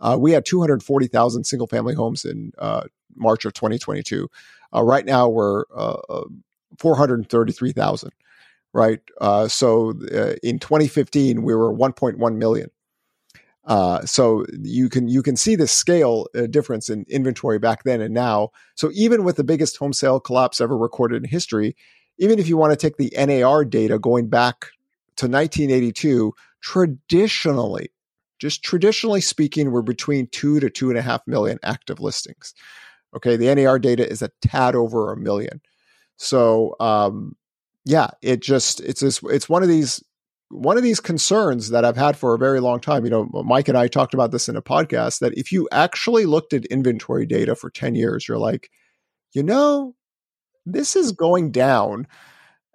Uh, 0.00 0.16
we 0.18 0.32
had 0.32 0.44
240,000 0.44 1.44
single 1.44 1.66
family 1.66 1.94
homes 1.94 2.24
in 2.24 2.52
uh, 2.58 2.82
March 3.16 3.44
of 3.44 3.52
2022. 3.52 4.28
Uh, 4.74 4.82
right 4.82 5.04
now, 5.04 5.28
we're 5.28 5.64
uh, 5.74 5.96
uh, 6.08 6.24
433,000. 6.78 8.10
Right. 8.74 9.00
Uh, 9.20 9.48
so 9.48 9.94
uh, 10.12 10.34
in 10.42 10.58
2015, 10.58 11.42
we 11.42 11.54
were 11.54 11.72
1.1 11.72 12.36
million. 12.36 12.70
Uh, 13.64 14.04
so 14.06 14.46
you 14.62 14.88
can 14.88 15.08
you 15.08 15.22
can 15.22 15.36
see 15.36 15.54
the 15.54 15.66
scale 15.66 16.26
uh, 16.34 16.46
difference 16.46 16.88
in 16.88 17.04
inventory 17.08 17.58
back 17.58 17.84
then 17.84 18.00
and 18.00 18.14
now. 18.14 18.50
So 18.76 18.90
even 18.94 19.24
with 19.24 19.36
the 19.36 19.44
biggest 19.44 19.76
home 19.76 19.92
sale 19.92 20.20
collapse 20.20 20.60
ever 20.60 20.76
recorded 20.76 21.22
in 21.22 21.28
history, 21.28 21.76
even 22.18 22.38
if 22.38 22.48
you 22.48 22.56
want 22.56 22.72
to 22.72 22.76
take 22.76 22.96
the 22.96 23.12
NAR 23.16 23.64
data 23.64 23.98
going 23.98 24.28
back 24.28 24.70
to 25.16 25.26
1982, 25.26 26.32
traditionally 26.62 27.90
just 28.38 28.62
traditionally 28.62 29.20
speaking, 29.20 29.70
we're 29.70 29.82
between 29.82 30.28
two 30.28 30.60
to 30.60 30.70
two 30.70 30.90
and 30.90 30.98
a 30.98 31.02
half 31.02 31.26
million 31.26 31.58
active 31.62 32.00
listings. 32.00 32.54
Okay, 33.14 33.36
the 33.36 33.52
NAR 33.54 33.78
data 33.78 34.08
is 34.08 34.22
a 34.22 34.30
tad 34.42 34.74
over 34.74 35.12
a 35.12 35.16
million. 35.16 35.60
So, 36.18 36.74
um, 36.80 37.36
yeah, 37.84 38.10
it 38.22 38.42
just 38.42 38.80
it's 38.80 39.00
this, 39.00 39.20
it's 39.24 39.48
one 39.48 39.62
of 39.62 39.68
these 39.68 40.02
one 40.50 40.76
of 40.76 40.82
these 40.82 41.00
concerns 41.00 41.70
that 41.70 41.84
I've 41.84 41.96
had 41.96 42.16
for 42.16 42.34
a 42.34 42.38
very 42.38 42.60
long 42.60 42.80
time. 42.80 43.04
You 43.04 43.10
know, 43.10 43.30
Mike 43.44 43.68
and 43.68 43.78
I 43.78 43.88
talked 43.88 44.14
about 44.14 44.32
this 44.32 44.48
in 44.48 44.56
a 44.56 44.62
podcast 44.62 45.20
that 45.20 45.36
if 45.38 45.52
you 45.52 45.68
actually 45.72 46.26
looked 46.26 46.52
at 46.52 46.66
inventory 46.66 47.24
data 47.24 47.54
for 47.54 47.70
ten 47.70 47.94
years, 47.94 48.28
you're 48.28 48.38
like, 48.38 48.70
you 49.32 49.42
know, 49.42 49.94
this 50.66 50.96
is 50.96 51.12
going 51.12 51.52
down 51.52 52.06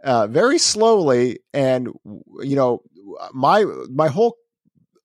uh, 0.03 0.27
very 0.27 0.57
slowly, 0.57 1.39
and 1.53 1.89
you 2.41 2.55
know, 2.55 2.81
my 3.33 3.65
my 3.89 4.07
whole 4.07 4.38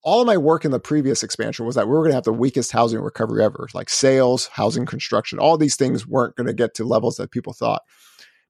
all 0.02 0.20
of 0.20 0.26
my 0.26 0.36
work 0.36 0.64
in 0.64 0.70
the 0.70 0.80
previous 0.80 1.22
expansion 1.22 1.66
was 1.66 1.74
that 1.74 1.86
we 1.86 1.92
were 1.92 2.02
going 2.02 2.12
to 2.12 2.16
have 2.16 2.24
the 2.24 2.32
weakest 2.32 2.70
housing 2.70 3.00
recovery 3.00 3.44
ever. 3.44 3.68
Like 3.74 3.90
sales, 3.90 4.46
housing 4.46 4.86
construction, 4.86 5.38
all 5.38 5.58
these 5.58 5.76
things 5.76 6.06
weren't 6.06 6.36
going 6.36 6.46
to 6.46 6.54
get 6.54 6.74
to 6.74 6.84
levels 6.84 7.16
that 7.16 7.30
people 7.30 7.52
thought. 7.52 7.82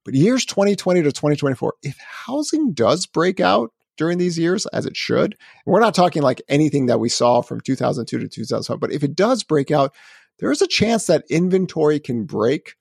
But 0.09 0.15
years 0.15 0.47
2020 0.47 1.03
to 1.03 1.12
2024, 1.12 1.75
if 1.83 1.99
housing 1.99 2.73
does 2.73 3.05
break 3.05 3.41
out 3.41 3.75
during 3.99 4.17
these 4.17 4.38
years, 4.38 4.65
as 4.69 4.87
it 4.87 4.97
should, 4.97 5.37
we're 5.67 5.81
not 5.81 5.95
talking 5.95 6.23
like 6.23 6.41
anything 6.49 6.87
that 6.87 6.99
we 6.99 7.11
saw 7.11 7.43
from 7.43 7.61
2002 7.61 8.19
to 8.19 8.27
2005, 8.27 8.81
but 8.81 8.91
if 8.91 9.03
it 9.03 9.15
does 9.15 9.45
break 9.45 9.71
out, 9.71 9.95
there 10.38 10.50
is 10.50 10.62
a 10.62 10.67
chance 10.67 11.09
that 11.09 11.27
inventory 11.29 12.00
can 12.00 12.25
break 12.25 12.77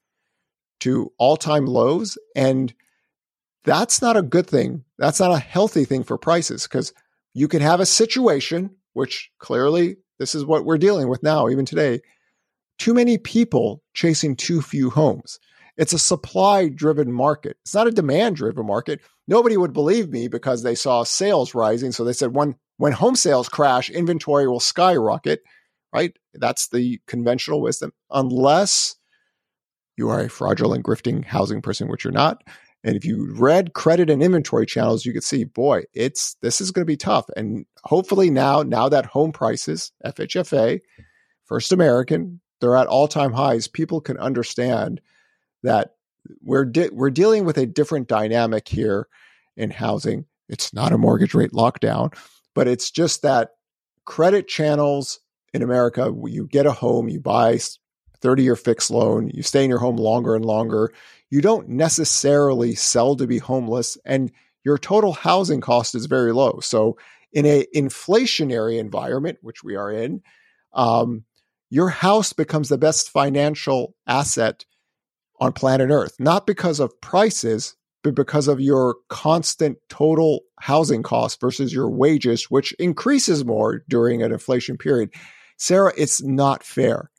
to 0.80 1.12
all 1.18 1.36
time 1.36 1.66
lows. 1.66 2.18
And 2.34 2.74
that's 3.66 4.02
not 4.02 4.16
a 4.16 4.22
good 4.22 4.48
thing. 4.48 4.86
That's 4.98 5.20
not 5.20 5.34
a 5.34 5.38
healthy 5.38 5.84
thing 5.84 6.06
for 6.06 6.18
prices 6.18 6.64
because 6.64 6.94
you 7.34 7.50
can 7.50 7.60
have 7.60 7.82
a 7.82 7.86
situation, 7.86 8.70
which 8.94 9.32
clearly 9.40 9.98
this 10.18 10.34
is 10.34 10.46
what 10.46 10.64
we're 10.64 10.78
dealing 10.78 11.10
with 11.10 11.24
now, 11.24 11.50
even 11.50 11.66
today. 11.66 12.00
Too 12.78 12.94
many 12.94 13.18
people 13.18 13.84
chasing 13.94 14.38
too 14.38 14.62
few 14.62 14.90
homes. 14.90 15.42
It's 15.78 15.94
a 15.94 16.00
supply 16.00 16.70
driven 16.70 17.12
market. 17.12 17.58
It's 17.62 17.74
not 17.74 17.88
a 17.88 17.92
demand 17.92 18.36
driven 18.36 18.66
market. 18.66 19.00
Nobody 19.28 19.58
would 19.58 19.74
believe 19.74 20.10
me 20.10 20.28
because 20.28 20.64
they 20.64 20.76
saw 20.76 21.04
sales 21.04 21.54
rising. 21.54 21.92
So 21.92 22.04
they 22.04 22.14
said 22.14 22.34
when, 22.34 22.56
when 22.78 22.94
home 22.94 23.16
sales 23.16 23.48
crash, 23.48 23.90
inventory 23.90 24.48
will 24.48 24.60
skyrocket, 24.60 25.42
right? 25.94 26.14
That's 26.34 26.70
the 26.70 27.00
conventional 27.08 27.62
wisdom, 27.62 27.92
unless 28.10 28.96
you 29.98 30.10
are 30.10 30.22
a 30.22 30.30
fraudulent, 30.30 30.86
grifting 30.86 31.26
housing 31.26 31.62
person, 31.62 31.88
which 31.90 32.04
you're 32.04 32.12
not. 32.14 32.44
And 32.84 32.96
if 32.96 33.04
you 33.04 33.34
read 33.34 33.74
credit 33.74 34.10
and 34.10 34.24
inventory 34.24 34.66
channels, 34.66 35.06
you 35.06 35.12
could 35.12 35.24
see, 35.24 35.44
boy, 35.44 35.84
it's 35.94 36.36
this 36.42 36.62
is 36.62 36.72
going 36.72 36.84
to 36.84 36.92
be 36.92 36.98
tough. 36.98 37.26
And 37.36 37.66
hopefully 37.84 38.30
now, 38.30 38.64
now 38.64 38.88
that 38.90 39.06
home 39.06 39.32
prices, 39.32 39.92
FHFA, 40.06 40.80
First 41.46 41.72
American, 41.72 42.40
they're 42.62 42.78
at 42.78 42.88
all 42.88 43.08
time 43.08 43.34
highs, 43.34 43.68
people 43.68 44.00
can 44.02 44.18
understand 44.18 45.02
that 45.68 45.92
we're 46.42 46.66
de- 46.66 46.90
we're 46.90 47.10
dealing 47.10 47.46
with 47.46 47.58
a 47.58 47.66
different 47.66 48.08
dynamic 48.08 48.68
here 48.68 49.08
in 49.56 49.70
housing. 49.70 50.26
It's 50.50 50.74
not 50.74 50.94
a 50.94 50.98
mortgage 50.98 51.34
rate 51.34 51.52
lockdown, 51.52 52.14
but 52.56 52.68
it's 52.68 52.92
just 52.92 53.22
that 53.22 53.52
credit 54.06 54.48
channels 54.48 55.20
in 55.54 55.62
America, 55.62 56.14
you 56.26 56.48
get 56.48 56.66
a 56.66 56.72
home, 56.72 57.10
you 57.10 57.20
buy 57.20 57.60
30 58.22 58.44
year 58.44 58.56
fixed 58.56 58.92
loan, 58.92 59.30
you 59.34 59.44
stay 59.44 59.64
in 59.64 59.70
your 59.70 59.80
home 59.80 59.98
longer 59.98 60.36
and 60.36 60.46
longer, 60.46 60.92
you 61.30 61.42
don't 61.42 61.70
necessarily 61.70 62.76
sell 62.76 63.16
to 63.16 63.28
be 63.28 63.38
homeless 63.38 63.98
and 64.06 64.32
your 64.64 64.78
total 64.78 65.14
housing 65.14 65.62
cost 65.62 65.96
is 65.96 66.06
very 66.06 66.34
low. 66.34 66.60
So 66.62 66.98
in 67.32 67.46
a 67.46 67.66
inflationary 67.76 68.80
environment, 68.80 69.38
which 69.42 69.64
we 69.64 69.76
are 69.76 69.92
in, 69.92 70.22
um, 70.74 71.24
your 71.70 71.90
house 71.90 72.34
becomes 72.34 72.70
the 72.70 72.78
best 72.78 73.10
financial 73.10 73.96
asset 74.06 74.66
on 75.40 75.54
planet 75.54 75.90
Earth, 75.90 76.16
not 76.20 76.48
because 76.48 76.80
of 76.80 77.00
prices, 77.02 77.76
but 78.04 78.16
because 78.16 78.48
of 78.48 78.62
your 78.62 78.96
constant 79.10 79.78
total 79.90 80.42
housing 80.60 81.04
cost 81.04 81.40
versus 81.40 81.74
your 81.74 81.90
wages, 81.90 82.46
which 82.46 82.72
increases 82.74 83.46
more 83.46 83.84
during 83.90 84.22
an 84.22 84.32
inflation 84.32 84.78
period. 84.78 85.14
Sarah, 85.58 85.94
it's 85.98 86.22
not 86.24 86.64
fair. 86.64 87.12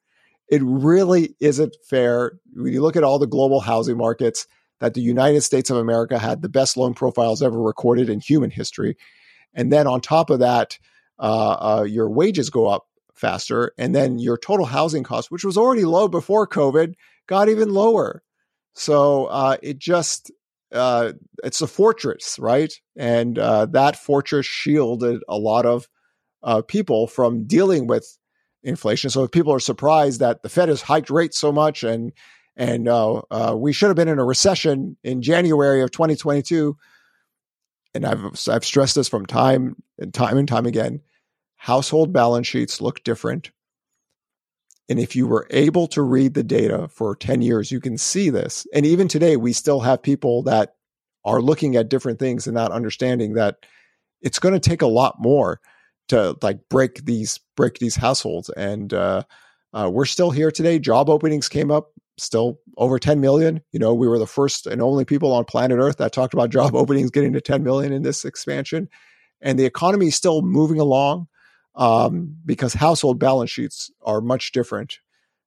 It 0.48 0.62
really 0.64 1.36
isn't 1.40 1.76
fair. 1.88 2.38
When 2.54 2.72
you 2.72 2.80
look 2.80 2.96
at 2.96 3.04
all 3.04 3.18
the 3.18 3.26
global 3.26 3.60
housing 3.60 3.96
markets, 3.96 4.46
that 4.80 4.94
the 4.94 5.00
United 5.00 5.42
States 5.42 5.70
of 5.70 5.76
America 5.76 6.18
had 6.18 6.40
the 6.40 6.48
best 6.48 6.76
loan 6.76 6.94
profiles 6.94 7.42
ever 7.42 7.60
recorded 7.60 8.08
in 8.08 8.20
human 8.20 8.50
history. 8.50 8.96
And 9.54 9.72
then 9.72 9.86
on 9.86 10.00
top 10.00 10.30
of 10.30 10.38
that, 10.38 10.78
uh, 11.18 11.80
uh, 11.80 11.82
your 11.82 12.08
wages 12.08 12.48
go 12.48 12.66
up 12.66 12.86
faster. 13.18 13.72
And 13.78 13.94
then 13.94 14.18
your 14.18 14.38
total 14.38 14.66
housing 14.66 15.04
cost, 15.04 15.30
which 15.30 15.44
was 15.44 15.56
already 15.56 15.84
low 15.84 16.08
before 16.08 16.46
COVID, 16.46 16.94
got 17.26 17.48
even 17.48 17.70
lower. 17.70 18.22
So 18.74 19.26
uh, 19.26 19.56
it 19.62 19.78
just, 19.78 20.30
uh, 20.72 21.12
it's 21.42 21.60
a 21.60 21.66
fortress, 21.66 22.38
right? 22.38 22.72
And 22.96 23.38
uh, 23.38 23.66
that 23.66 23.96
fortress 23.96 24.46
shielded 24.46 25.22
a 25.28 25.36
lot 25.36 25.66
of 25.66 25.88
uh, 26.42 26.62
people 26.62 27.06
from 27.06 27.46
dealing 27.46 27.86
with 27.86 28.18
inflation. 28.62 29.10
So 29.10 29.24
if 29.24 29.30
people 29.30 29.52
are 29.52 29.60
surprised 29.60 30.20
that 30.20 30.42
the 30.42 30.48
Fed 30.48 30.68
has 30.68 30.82
hiked 30.82 31.10
rates 31.10 31.38
so 31.38 31.52
much 31.52 31.82
and 31.82 32.12
and 32.58 32.88
uh, 32.88 33.22
uh, 33.30 33.54
we 33.56 33.72
should 33.72 33.86
have 33.86 33.96
been 33.96 34.08
in 34.08 34.18
a 34.18 34.24
recession 34.24 34.96
in 35.04 35.22
January 35.22 35.80
of 35.80 35.92
2022, 35.92 36.76
and 37.94 38.04
I've 38.04 38.48
I've 38.48 38.64
stressed 38.64 38.96
this 38.96 39.08
from 39.08 39.26
time 39.26 39.76
and 39.96 40.12
time 40.12 40.36
and 40.36 40.48
time 40.48 40.66
again, 40.66 41.00
household 41.58 42.12
balance 42.12 42.46
sheets 42.46 42.80
look 42.80 43.04
different. 43.04 43.50
And 44.88 44.98
if 44.98 45.14
you 45.14 45.26
were 45.26 45.46
able 45.50 45.86
to 45.88 46.02
read 46.02 46.32
the 46.32 46.42
data 46.42 46.88
for 46.88 47.14
10 47.14 47.42
years, 47.42 47.70
you 47.70 47.78
can 47.78 47.98
see 47.98 48.30
this. 48.30 48.66
And 48.72 48.86
even 48.86 49.06
today, 49.06 49.36
we 49.36 49.52
still 49.52 49.80
have 49.80 50.02
people 50.02 50.42
that 50.44 50.76
are 51.24 51.42
looking 51.42 51.76
at 51.76 51.90
different 51.90 52.18
things 52.18 52.46
and 52.46 52.54
not 52.54 52.72
understanding 52.72 53.34
that 53.34 53.66
it's 54.22 54.38
going 54.38 54.54
to 54.54 54.68
take 54.68 54.80
a 54.80 54.86
lot 54.86 55.20
more 55.20 55.60
to 56.08 56.36
like 56.40 56.60
break 56.70 57.04
these 57.04 57.38
break 57.54 57.78
these 57.78 57.96
households. 57.96 58.48
And 58.50 58.94
uh, 58.94 59.24
uh, 59.74 59.90
we're 59.92 60.06
still 60.06 60.30
here 60.30 60.50
today. 60.50 60.78
Job 60.78 61.10
openings 61.10 61.48
came 61.48 61.70
up 61.70 61.92
still 62.16 62.58
over 62.78 62.98
10 62.98 63.20
million. 63.20 63.60
You 63.72 63.78
know, 63.78 63.92
we 63.92 64.08
were 64.08 64.18
the 64.18 64.26
first 64.26 64.66
and 64.66 64.80
only 64.80 65.04
people 65.04 65.32
on 65.32 65.44
planet 65.44 65.78
Earth 65.78 65.98
that 65.98 66.12
talked 66.12 66.34
about 66.34 66.50
job 66.50 66.74
openings 66.74 67.10
getting 67.10 67.34
to 67.34 67.40
10 67.42 67.62
million 67.62 67.92
in 67.92 68.02
this 68.02 68.24
expansion. 68.24 68.88
And 69.42 69.58
the 69.58 69.66
economy 69.66 70.06
is 70.08 70.16
still 70.16 70.40
moving 70.40 70.80
along 70.80 71.28
um, 71.78 72.36
because 72.44 72.74
household 72.74 73.18
balance 73.18 73.50
sheets 73.50 73.90
are 74.02 74.20
much 74.20 74.52
different. 74.52 74.98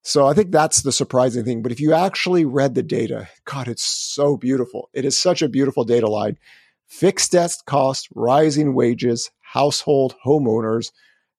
So 0.02 0.26
I 0.26 0.34
think 0.34 0.52
that's 0.52 0.82
the 0.82 0.92
surprising 0.92 1.44
thing. 1.44 1.62
But 1.62 1.72
if 1.72 1.80
you 1.80 1.94
actually 1.94 2.46
read 2.46 2.74
the 2.74 2.82
data, 2.82 3.28
God, 3.46 3.68
it's 3.68 3.84
so 3.84 4.38
beautiful. 4.38 4.90
It 4.94 5.06
is 5.06 5.20
such 5.20 5.44
a 5.44 5.50
beautiful 5.50 5.84
data 5.84 6.08
line. 6.08 6.40
Fixed 6.88 7.34
debt 7.34 7.56
cost, 7.68 8.08
rising 8.16 8.74
wages, 8.74 9.30
household 9.42 10.16
homeowners 10.26 10.92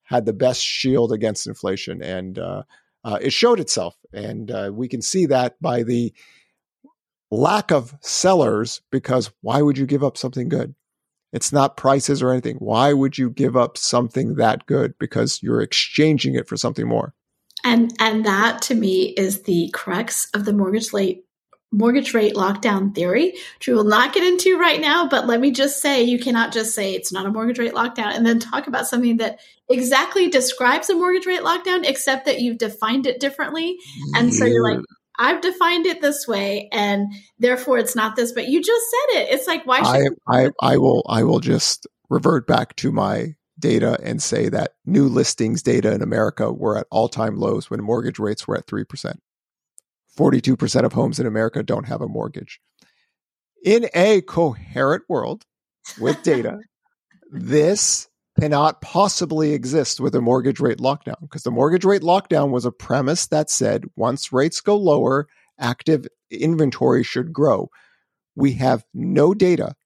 had 0.05 0.27
the 0.27 0.33
best 0.33 0.63
shield 0.63 1.11
against 1.11 1.47
inflation. 1.47 2.03
And 2.03 2.39
uh, 2.39 2.63
uh, 3.03 3.19
it 3.21 3.33
showed 3.33 3.59
itself. 3.59 3.97
And 4.13 4.51
uh, 4.51 4.71
we 4.73 4.87
can 4.87 5.03
see 5.03 5.27
that 5.27 5.61
by 5.61 5.83
the 5.83 6.13
lack 7.31 7.73
of 7.73 7.95
sellers, 8.01 8.83
because 8.91 9.33
why 9.41 9.63
would 9.63 9.79
you 9.79 9.87
give 9.87 10.05
up 10.05 10.17
something 10.17 10.49
good? 10.49 10.75
It's 11.33 11.53
not 11.53 11.77
prices 11.77 12.23
or 12.23 12.31
anything. 12.31 12.57
Why 12.57 12.93
would 12.93 13.17
you 13.17 13.31
give 13.31 13.57
up 13.57 13.79
something 13.79 14.35
that 14.37 14.67
good? 14.67 14.95
Because 14.99 15.43
you're 15.43 15.63
exchanging 15.63 16.35
it 16.35 16.49
for 16.49 16.57
something 16.57 16.87
more. 16.87 17.15
And 17.65 17.95
and 18.01 18.25
that 18.27 18.63
to 18.63 18.75
me 18.75 19.11
is 19.17 19.43
the 19.43 19.71
crux 19.73 20.29
of 20.35 20.45
the 20.45 20.53
mortgage 20.53 20.93
rate 20.93 21.25
mortgage 21.73 22.13
rate 22.13 22.35
lockdown 22.35 22.95
theory, 22.95 23.33
which 23.59 23.67
we 23.67 23.73
will 23.73 23.85
not 23.85 24.13
get 24.13 24.23
into 24.23 24.59
right 24.59 24.81
now. 24.81 25.09
But 25.09 25.27
let 25.27 25.41
me 25.41 25.51
just 25.51 25.81
say, 25.81 26.03
you 26.03 26.19
cannot 26.19 26.53
just 26.53 26.75
say 26.75 26.95
it's 26.95 27.13
not 27.13 27.27
a 27.27 27.31
mortgage 27.31 27.59
rate 27.59 27.73
lockdown 27.73 28.15
and 28.15 28.27
then 28.27 28.39
talk 28.39 28.67
about 28.67 28.87
something 28.87 29.17
that 29.17 29.41
exactly 29.71 30.29
describes 30.29 30.91
a 30.91 30.95
mortgage 30.95 31.25
rate 31.25 31.41
lockdown, 31.41 31.89
except 31.89 32.27
that 32.27 32.41
you've 32.41 32.59
defined 32.59 33.07
it 33.07 33.21
differently. 33.21 33.79
And 34.15 34.31
yeah. 34.31 34.39
so 34.39 34.45
you're 34.45 34.63
like, 34.63 34.81
I've 35.19 35.41
defined 35.41 35.87
it 35.87 36.01
this 36.01 36.27
way, 36.27 36.69
and 36.73 37.13
therefore 37.39 37.79
it's 37.79 37.95
not 37.95 38.17
this. 38.17 38.33
But 38.33 38.49
you 38.49 38.63
just 38.63 38.91
said 38.91 39.21
it. 39.21 39.29
It's 39.31 39.47
like 39.47 39.67
why 39.67 39.83
should 39.83 40.17
I? 40.27 40.45
I, 40.45 40.51
I 40.61 40.77
will. 40.79 41.05
I 41.09 41.23
will 41.25 41.41
just 41.41 41.87
revert 42.09 42.47
back 42.47 42.77
to 42.77 42.93
my 42.93 43.35
data 43.59 43.99
and 44.03 44.23
say 44.23 44.49
that 44.49 44.75
new 44.85 45.07
listings 45.07 45.63
data 45.63 45.93
in 45.93 46.03
America 46.03 46.53
were 46.53 46.77
at 46.77 46.87
all 46.91 47.09
time 47.09 47.37
lows 47.37 47.71
when 47.71 47.83
mortgage 47.83 48.19
rates 48.19 48.47
were 48.47 48.57
at 48.57 48.67
three 48.67 48.85
percent. 48.85 49.21
42% 50.17 50.85
of 50.85 50.93
homes 50.93 51.19
in 51.19 51.27
America 51.27 51.63
don't 51.63 51.87
have 51.87 52.03
a 52.03 52.09
mortgage. 52.09 52.61
In 53.65 53.89
a 53.95 54.21
coherent 54.23 55.05
world 55.09 55.47
with 55.99 56.23
data, 56.23 56.59
this 57.31 58.09
cannot 58.43 58.81
possibly 58.81 59.53
exist 59.53 60.01
with 60.01 60.17
a 60.17 60.21
mortgage 60.21 60.59
rate 60.59 60.79
lockdown 60.79 61.21
because 61.21 61.45
the 61.45 61.51
mortgage 61.53 61.85
rate 61.85 62.03
lockdown 62.03 62.51
was 62.51 62.65
a 62.65 62.73
premise 62.73 63.29
that 63.29 63.49
said 63.49 63.85
once 63.95 64.33
rates 64.33 64.61
go 64.61 64.77
lower, 64.77 65.29
active 65.61 66.09
inventory 66.29 67.05
should 67.05 67.33
grow. 67.33 67.71
We 68.35 68.55
have 68.55 68.83
no 68.93 69.33
data 69.33 69.77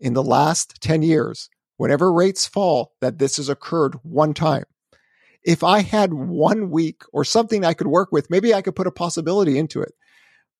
in 0.00 0.14
the 0.14 0.22
last 0.22 0.80
10 0.80 1.02
years 1.02 1.50
whenever 1.76 2.10
rates 2.10 2.46
fall 2.46 2.92
that 3.02 3.18
this 3.18 3.36
has 3.36 3.50
occurred 3.50 3.96
one 4.02 4.32
time. 4.32 4.64
If 5.44 5.62
I 5.62 5.82
had 5.82 6.14
one 6.14 6.70
week 6.70 7.02
or 7.12 7.26
something 7.26 7.62
I 7.62 7.74
could 7.74 7.88
work 7.88 8.10
with, 8.10 8.30
maybe 8.30 8.54
I 8.54 8.62
could 8.62 8.74
put 8.74 8.86
a 8.86 8.90
possibility 8.90 9.58
into 9.58 9.82
it. 9.82 9.92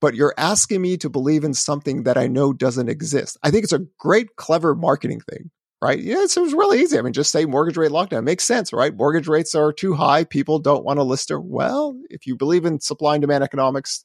But 0.03 0.15
you're 0.15 0.35
asking 0.37 0.83
me 0.83 0.99
to 0.99 1.09
believe 1.09 1.45
in 1.45 1.55
something 1.55 2.03
that 2.03 2.19
I 2.19 2.27
know 2.27 2.53
doesn't 2.53 2.91
exist. 2.91 3.39
I 3.43 3.51
think 3.51 3.65
it's 3.65 3.73
a 3.73 3.87
great, 3.99 4.37
clever 4.37 4.75
marketing 4.75 5.23
thing, 5.31 5.51
right? 5.83 5.99
Yeah, 5.99 6.23
it 6.23 6.37
was 6.37 6.55
really 6.55 6.81
easy. 6.81 6.97
I 6.97 7.03
mean, 7.03 7.13
just 7.13 7.33
say 7.33 7.45
mortgage 7.45 7.77
rate 7.77 7.91
lockdown. 7.91 8.21
It 8.21 8.23
makes 8.23 8.45
sense, 8.45 8.73
right? 8.73 8.95
Mortgage 8.95 9.27
rates 9.27 9.53
are 9.55 9.73
too 9.73 9.95
high. 9.95 10.23
People 10.23 10.61
don't 10.61 10.85
want 10.85 10.99
to 10.99 11.03
list 11.03 11.27
their, 11.27 11.41
well, 11.41 11.99
if 12.09 12.25
you 12.25 12.37
believe 12.37 12.65
in 12.65 12.79
supply 12.79 13.17
and 13.17 13.21
demand 13.21 13.43
economics, 13.43 14.05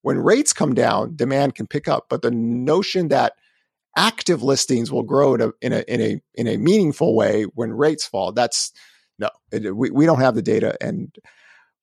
when 0.00 0.18
rates 0.18 0.54
come 0.54 0.74
down, 0.74 1.14
demand 1.14 1.54
can 1.54 1.66
pick 1.66 1.86
up. 1.86 2.06
But 2.08 2.22
the 2.22 2.30
notion 2.30 3.08
that 3.08 3.34
active 3.94 4.42
listings 4.42 4.90
will 4.90 5.02
grow 5.02 5.34
in 5.34 5.42
a 5.42 5.52
in 5.60 5.72
a 5.74 5.84
in 5.86 6.00
a 6.00 6.20
in 6.34 6.48
a 6.48 6.56
meaningful 6.56 7.14
way 7.14 7.44
when 7.54 7.72
rates 7.72 8.06
fall. 8.06 8.32
That's 8.32 8.72
no, 9.18 9.28
it, 9.52 9.76
we 9.76 9.90
we 9.90 10.06
don't 10.06 10.20
have 10.20 10.34
the 10.34 10.42
data. 10.42 10.76
And 10.80 11.14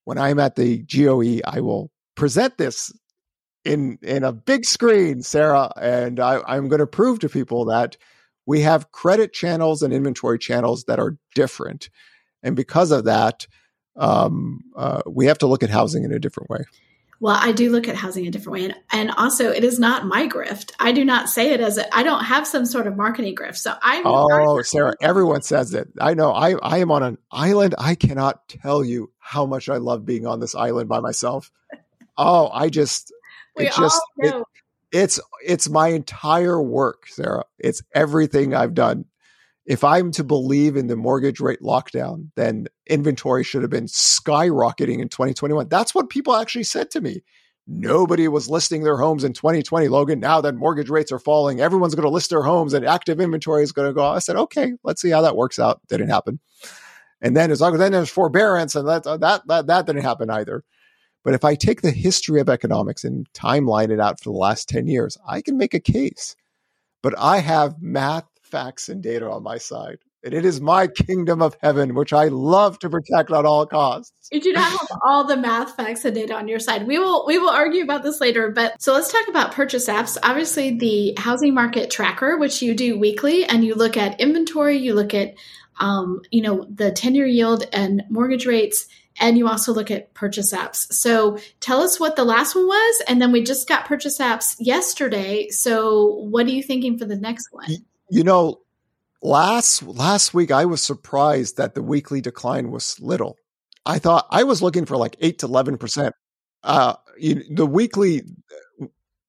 when 0.06 0.18
I'm 0.18 0.40
at 0.40 0.56
the 0.56 0.80
GOE, 0.80 1.40
I 1.46 1.62
will 1.62 1.92
present 2.16 2.58
this 2.58 2.92
in 3.64 4.00
in 4.02 4.24
a 4.24 4.34
big 4.34 4.66
screen, 4.66 5.22
Sarah, 5.22 5.72
and 5.80 6.20
I, 6.20 6.42
I'm 6.48 6.68
going 6.68 6.80
to 6.80 6.88
prove 6.88 7.20
to 7.20 7.30
people 7.30 7.66
that 7.66 7.96
we 8.50 8.62
have 8.62 8.92
credit 8.92 9.32
channels 9.32 9.84
and 9.84 9.94
inventory 9.94 10.40
channels 10.40 10.86
that 10.86 11.00
are 11.00 11.16
different, 11.36 11.90
and 12.42 12.56
because 12.56 12.90
of 12.90 13.06
that, 13.06 13.46
um, 13.96 14.64
uh, 14.76 15.04
we 15.06 15.28
have 15.28 15.38
to 15.38 15.48
look 15.48 15.62
at 15.62 15.70
housing 15.70 16.04
in 16.04 16.12
a 16.12 16.18
different 16.18 16.50
way. 16.50 16.66
Well, 17.22 17.38
I 17.40 17.52
do 17.52 17.70
look 17.70 17.88
at 17.88 17.96
housing 17.96 18.24
in 18.24 18.30
a 18.30 18.32
different 18.32 18.54
way. 18.54 18.66
And, 18.66 18.76
and 18.94 19.12
also, 19.12 19.52
it 19.52 19.64
is 19.64 19.78
not 19.78 20.06
my 20.06 20.28
grift. 20.28 20.72
I 20.80 20.94
do 20.94 21.04
not 21.04 21.30
say 21.30 21.52
it 21.52 21.60
as 21.60 21.78
a, 21.78 21.94
I 21.94 22.02
don't 22.02 22.24
have 22.24 22.48
some 22.48 22.66
sort 22.66 22.88
of 22.88 22.96
marketing 22.96 23.36
grift. 23.36 23.58
So 23.58 23.76
I. 23.82 24.02
Oh, 24.06 24.62
Sarah, 24.62 24.96
everyone 25.02 25.42
says 25.42 25.74
it. 25.74 25.90
I 26.00 26.14
know. 26.14 26.32
I, 26.32 26.54
I 26.54 26.78
am 26.78 26.92
on 26.92 27.04
an 27.04 27.18
island. 27.32 27.76
I 27.78 27.96
cannot 27.96 28.48
tell 28.48 28.84
you 28.84 29.12
how 29.20 29.46
much 29.46 29.70
I 29.70 29.78
love 29.78 30.06
being 30.06 30.26
on 30.26 30.40
this 30.40 30.56
island 30.56 30.90
by 30.90 31.02
myself. 31.02 31.52
Oh, 32.18 32.50
I 32.52 32.70
just. 32.70 33.14
We 33.58 33.68
it 33.68 33.74
just, 33.74 34.02
all 34.24 34.32
know. 34.32 34.40
It, 34.40 34.46
it's 34.92 35.20
it's 35.46 35.70
my 35.70 35.90
entire 35.90 36.62
work, 36.62 37.08
Sarah. 37.08 37.46
It's 37.58 37.82
everything 37.94 38.54
I've 38.54 38.74
done 38.74 39.06
if 39.70 39.84
I'm 39.84 40.12
to 40.14 40.24
believe 40.24 40.76
in 40.76 40.88
the 40.88 40.96
mortgage 40.96 41.40
rate 41.40 41.62
lockdown, 41.62 42.32
then 42.36 42.66
inventory 42.88 43.44
should 43.44 43.62
have 43.62 43.70
been 43.70 43.86
skyrocketing 43.86 45.00
in 45.00 45.10
2021. 45.10 45.70
That's 45.70 45.94
what 45.94 46.10
people 46.10 46.36
actually 46.36 46.64
said 46.64 46.90
to 46.92 47.02
me. 47.02 47.22
Nobody 47.68 48.28
was 48.28 48.50
listing 48.50 48.82
their 48.82 48.98
homes 48.98 49.24
in 49.24 49.34
2020, 49.34 49.88
Logan. 49.88 50.20
Now 50.20 50.42
that 50.42 50.56
mortgage 50.56 50.90
rates 50.90 51.12
are 51.12 51.20
falling, 51.20 51.62
everyone's 51.62 51.94
going 51.94 52.08
to 52.08 52.10
list 52.10 52.32
their 52.32 52.42
homes 52.42 52.74
and 52.74 52.84
active 52.84 53.22
inventory 53.22 53.62
is 53.62 53.72
going 53.72 53.88
to 53.88 53.94
go. 53.94 54.04
I 54.04 54.18
said, 54.18 54.38
okay, 54.38 54.74
let's 54.84 55.04
see 55.04 55.12
how 55.12 55.22
that 55.22 55.36
works 55.36 55.60
out. 55.60 55.82
Didn't 55.88 56.10
happen. 56.10 56.40
And 57.22 57.38
then 57.38 57.52
as 57.52 57.62
long 57.62 57.74
as 57.74 57.80
then 57.80 57.92
there's 57.92 58.10
forbearance 58.10 58.74
and 58.74 58.88
that, 58.88 59.06
uh, 59.06 59.18
that, 59.18 59.46
that, 59.46 59.68
that 59.68 59.86
didn't 59.86 60.02
happen 60.02 60.32
either. 60.32 60.64
But 61.24 61.34
if 61.34 61.44
I 61.44 61.56
take 61.56 61.82
the 61.82 61.92
history 61.92 62.40
of 62.40 62.50
economics 62.50 63.04
and 63.04 63.32
timeline 63.34 63.90
it 63.90 64.00
out 64.00 64.20
for 64.20 64.32
the 64.32 64.38
last 64.38 64.70
10 64.70 64.88
years, 64.88 65.18
I 65.28 65.42
can 65.42 65.58
make 65.58 65.74
a 65.74 65.80
case. 65.80 66.36
But 67.02 67.14
I 67.18 67.40
have 67.40 67.82
math 67.82 68.26
facts 68.42 68.90
and 68.90 69.02
data 69.02 69.30
on 69.30 69.44
my 69.44 69.58
side. 69.58 70.00
And 70.22 70.34
it 70.34 70.44
is 70.44 70.60
my 70.60 70.88
kingdom 70.88 71.42
of 71.42 71.56
heaven, 71.62 71.96
which 71.96 72.12
I 72.12 72.26
love 72.26 72.78
to 72.80 72.90
protect 72.90 73.32
at 73.32 73.46
all 73.46 73.66
costs. 73.66 74.28
You 74.32 74.42
do 74.42 74.52
not 74.52 74.70
have 74.70 74.88
all 75.06 75.24
the 75.24 75.38
math 75.38 75.78
facts 75.78 76.04
and 76.04 76.14
data 76.14 76.36
on 76.36 76.50
your 76.50 76.60
side. 76.60 76.86
We 76.86 77.00
will 77.00 77.26
we 77.26 77.38
will 77.38 77.50
argue 77.50 77.84
about 77.84 78.04
this 78.04 78.20
later. 78.20 78.52
But 78.52 78.82
so 78.82 78.94
let's 78.94 79.12
talk 79.12 79.30
about 79.30 79.54
purchase 79.54 79.88
apps. 79.88 80.18
Obviously, 80.22 80.78
the 80.78 81.14
housing 81.18 81.54
market 81.54 81.90
tracker, 81.90 82.38
which 82.38 82.62
you 82.62 82.74
do 82.74 83.00
weekly, 83.00 83.46
and 83.46 83.64
you 83.64 83.76
look 83.76 83.96
at 83.96 84.20
inventory, 84.20 84.78
you 84.78 84.94
look 84.94 85.14
at 85.14 85.36
um, 85.80 86.22
you 86.32 86.42
know 86.42 86.66
the 86.70 86.92
ten 86.92 87.16
year 87.16 87.26
yield 87.26 87.64
and 87.72 88.04
mortgage 88.10 88.46
rates, 88.46 88.88
and 89.20 89.38
you 89.38 89.48
also 89.48 89.74
look 89.74 89.92
at 89.92 90.14
purchase 90.14 90.54
apps. 90.54 90.92
So 90.94 91.38
tell 91.60 91.82
us 91.82 92.00
what 92.00 92.16
the 92.16 92.24
last 92.24 92.56
one 92.56 92.68
was, 92.68 93.04
and 93.08 93.22
then 93.22 93.32
we 93.32 93.44
just 93.44 93.68
got 93.68 93.86
purchase 93.86 94.20
apps 94.20 94.56
yesterday. 94.60 95.50
So 95.50 96.16
what 96.16 96.46
are 96.46 96.52
you 96.52 96.64
thinking 96.64 96.98
for 96.98 97.06
the 97.06 97.16
next 97.16 97.50
one? 97.52 97.70
You 98.10 98.24
know, 98.24 98.62
last 99.22 99.84
last 99.84 100.34
week 100.34 100.52
I 100.52 100.66
was 100.66 100.82
surprised 100.82 101.58
that 101.58 101.76
the 101.76 101.84
weekly 101.84 102.22
decline 102.22 102.72
was 102.72 103.00
little. 103.00 103.38
I 103.86 104.00
thought 104.00 104.28
I 104.30 104.44
was 104.44 104.62
looking 104.62 104.86
for 104.86 104.98
like 104.98 105.16
eight 105.20 105.40
to 105.40 105.46
eleven 105.46 105.78
percent. 105.78 106.16
Uh, 106.64 106.96
you, 107.18 107.44
the 107.50 107.66
weekly. 107.66 108.24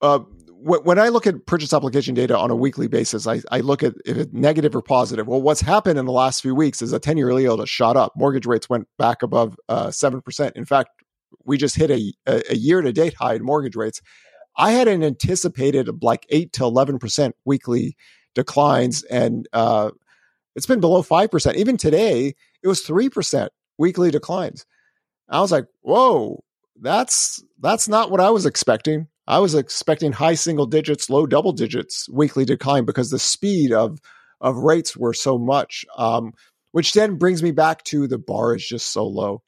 Uh, 0.02 0.20
when 0.62 0.98
I 0.98 1.08
look 1.08 1.26
at 1.26 1.46
purchase 1.46 1.72
application 1.72 2.14
data 2.14 2.36
on 2.36 2.50
a 2.50 2.56
weekly 2.56 2.86
basis, 2.86 3.26
I, 3.26 3.40
I 3.50 3.60
look 3.60 3.82
at 3.82 3.94
if 4.04 4.16
it's 4.16 4.32
negative 4.32 4.76
or 4.76 4.82
positive. 4.82 5.26
Well, 5.26 5.40
what's 5.40 5.60
happened 5.60 5.98
in 5.98 6.04
the 6.04 6.12
last 6.12 6.42
few 6.42 6.54
weeks 6.54 6.82
is 6.82 6.92
a 6.92 6.98
10 6.98 7.16
year 7.16 7.30
yield 7.38 7.60
has 7.60 7.70
shot 7.70 7.96
up. 7.96 8.12
Mortgage 8.16 8.46
rates 8.46 8.68
went 8.68 8.86
back 8.98 9.22
above 9.22 9.56
uh, 9.68 9.88
7%. 9.88 10.52
In 10.52 10.64
fact, 10.64 10.90
we 11.44 11.56
just 11.56 11.76
hit 11.76 11.90
a, 11.90 12.12
a 12.26 12.56
year 12.56 12.82
to 12.82 12.92
date 12.92 13.14
high 13.14 13.34
in 13.34 13.42
mortgage 13.42 13.76
rates. 13.76 14.02
I 14.56 14.72
had 14.72 14.88
an 14.88 15.02
anticipated 15.02 16.02
like 16.02 16.26
8 16.28 16.52
to 16.54 16.62
11% 16.62 17.32
weekly 17.44 17.96
declines, 18.34 19.02
and 19.04 19.48
uh, 19.52 19.90
it's 20.54 20.66
been 20.66 20.80
below 20.80 21.02
five 21.02 21.30
percent. 21.30 21.56
Even 21.56 21.76
today, 21.76 22.34
it 22.62 22.68
was 22.68 22.82
three 22.82 23.08
percent 23.08 23.52
weekly 23.78 24.10
declines. 24.10 24.66
I 25.28 25.40
was 25.40 25.52
like, 25.52 25.66
"Whoa, 25.82 26.42
that's 26.80 27.42
that's 27.60 27.88
not 27.88 28.10
what 28.10 28.20
I 28.20 28.30
was 28.30 28.46
expecting." 28.46 29.08
I 29.30 29.38
was 29.38 29.54
expecting 29.54 30.12
high 30.12 30.34
single 30.34 30.66
digits, 30.66 31.08
low 31.08 31.24
double 31.24 31.52
digits 31.52 32.08
weekly 32.10 32.44
decline 32.44 32.84
because 32.84 33.10
the 33.10 33.18
speed 33.18 33.72
of 33.72 34.00
of 34.40 34.56
rates 34.56 34.96
were 34.96 35.14
so 35.14 35.38
much. 35.38 35.84
Um, 35.96 36.32
which 36.72 36.92
then 36.92 37.16
brings 37.16 37.42
me 37.42 37.50
back 37.50 37.82
to 37.84 38.06
the 38.06 38.18
bar 38.18 38.54
is 38.54 38.66
just 38.66 38.92
so 38.92 39.06
low, 39.06 39.42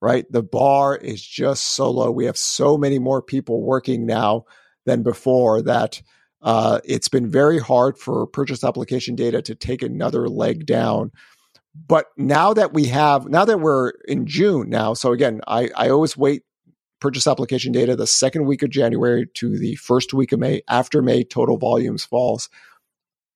right? 0.00 0.24
The 0.30 0.42
bar 0.42 0.96
is 0.96 1.22
just 1.22 1.64
so 1.64 1.90
low. 1.90 2.10
We 2.10 2.26
have 2.26 2.38
so 2.38 2.76
many 2.76 2.98
more 2.98 3.22
people 3.22 3.62
working 3.62 4.06
now 4.06 4.44
than 4.86 5.02
before 5.02 5.62
that 5.62 6.00
uh, 6.42 6.80
it's 6.84 7.08
been 7.08 7.28
very 7.28 7.58
hard 7.58 7.98
for 7.98 8.26
purchase 8.26 8.62
application 8.62 9.16
data 9.16 9.42
to 9.42 9.54
take 9.54 9.82
another 9.82 10.28
leg 10.28 10.66
down. 10.66 11.10
But 11.74 12.06
now 12.16 12.54
that 12.54 12.72
we 12.72 12.86
have, 12.86 13.28
now 13.28 13.44
that 13.44 13.60
we're 13.60 13.90
in 14.06 14.26
June 14.26 14.70
now, 14.70 14.94
so 14.94 15.12
again, 15.12 15.40
I, 15.46 15.70
I 15.76 15.90
always 15.90 16.16
wait 16.16 16.42
purchase 17.00 17.26
application 17.26 17.72
data 17.72 17.96
the 17.96 18.06
second 18.06 18.46
week 18.46 18.62
of 18.62 18.70
January 18.70 19.26
to 19.34 19.58
the 19.58 19.74
first 19.76 20.14
week 20.14 20.32
of 20.32 20.40
May. 20.40 20.62
After 20.68 21.02
May, 21.02 21.24
total 21.24 21.58
volumes 21.58 22.04
falls. 22.04 22.48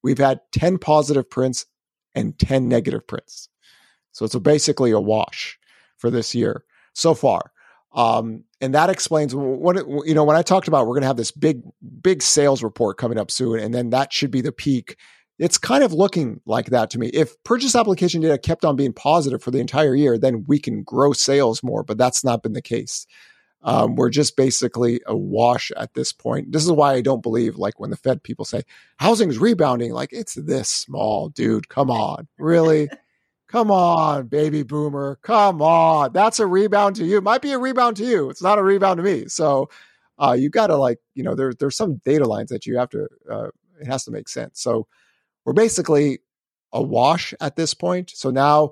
We've 0.03 0.17
had 0.17 0.41
10 0.51 0.79
positive 0.79 1.29
prints 1.29 1.65
and 2.15 2.37
10 2.39 2.67
negative 2.67 3.07
prints. 3.07 3.49
So 4.11 4.25
it's 4.25 4.35
a 4.35 4.39
basically 4.39 4.91
a 4.91 4.99
wash 4.99 5.59
for 5.97 6.09
this 6.09 6.35
year 6.35 6.63
so 6.93 7.13
far. 7.13 7.51
Um, 7.93 8.45
and 8.61 8.73
that 8.73 8.89
explains 8.89 9.35
what 9.35 9.75
you 10.05 10.13
know 10.13 10.23
when 10.23 10.37
I 10.37 10.43
talked 10.43 10.69
about 10.69 10.87
we're 10.87 10.93
going 10.93 11.01
to 11.01 11.07
have 11.07 11.17
this 11.17 11.31
big 11.31 11.61
big 12.01 12.21
sales 12.21 12.63
report 12.63 12.97
coming 12.97 13.17
up 13.17 13.29
soon, 13.29 13.59
and 13.59 13.73
then 13.73 13.89
that 13.89 14.13
should 14.13 14.31
be 14.31 14.39
the 14.41 14.53
peak. 14.53 14.95
It's 15.39 15.57
kind 15.57 15.83
of 15.83 15.91
looking 15.91 16.39
like 16.45 16.67
that 16.67 16.89
to 16.91 16.99
me. 16.99 17.07
If 17.07 17.41
purchase 17.43 17.75
application 17.75 18.21
data 18.21 18.37
kept 18.37 18.63
on 18.63 18.75
being 18.75 18.93
positive 18.93 19.41
for 19.41 19.51
the 19.51 19.59
entire 19.59 19.95
year, 19.95 20.17
then 20.17 20.45
we 20.47 20.59
can 20.59 20.83
grow 20.83 21.13
sales 21.13 21.63
more, 21.63 21.83
but 21.83 21.97
that's 21.97 22.23
not 22.23 22.43
been 22.43 22.53
the 22.53 22.61
case. 22.61 23.07
Um, 23.63 23.95
we're 23.95 24.09
just 24.09 24.35
basically 24.35 25.01
a 25.05 25.15
wash 25.15 25.71
at 25.77 25.93
this 25.93 26.11
point. 26.11 26.51
This 26.51 26.63
is 26.63 26.71
why 26.71 26.93
I 26.93 27.01
don't 27.01 27.21
believe, 27.21 27.57
like 27.57 27.79
when 27.79 27.91
the 27.91 27.97
Fed 27.97 28.23
people 28.23 28.43
say 28.43 28.63
housing's 28.97 29.37
rebounding, 29.37 29.93
like 29.93 30.09
it's 30.11 30.33
this 30.33 30.67
small, 30.67 31.29
dude. 31.29 31.69
Come 31.69 31.91
on, 31.91 32.27
really? 32.39 32.89
Come 33.47 33.69
on, 33.69 34.27
baby 34.27 34.63
boomer. 34.63 35.19
Come 35.23 35.61
on. 35.61 36.13
That's 36.13 36.39
a 36.39 36.47
rebound 36.47 36.95
to 36.95 37.05
you. 37.05 37.17
It 37.17 37.23
might 37.23 37.41
be 37.41 37.51
a 37.51 37.59
rebound 37.59 37.97
to 37.97 38.05
you. 38.05 38.29
It's 38.29 38.41
not 38.41 38.57
a 38.57 38.63
rebound 38.63 38.97
to 38.97 39.03
me. 39.03 39.27
So 39.27 39.69
uh, 40.17 40.31
you 40.39 40.49
got 40.49 40.67
to 40.67 40.77
like, 40.77 40.99
you 41.15 41.23
know, 41.23 41.35
there, 41.35 41.51
there's 41.53 41.75
some 41.75 41.97
data 42.05 42.23
lines 42.25 42.49
that 42.49 42.65
you 42.65 42.77
have 42.77 42.89
to, 42.91 43.09
uh, 43.29 43.49
it 43.81 43.87
has 43.87 44.05
to 44.05 44.11
make 44.11 44.29
sense. 44.29 44.61
So 44.61 44.87
we're 45.43 45.51
basically 45.51 46.19
a 46.71 46.81
wash 46.81 47.33
at 47.41 47.57
this 47.57 47.73
point. 47.73 48.11
So 48.11 48.31
now 48.31 48.71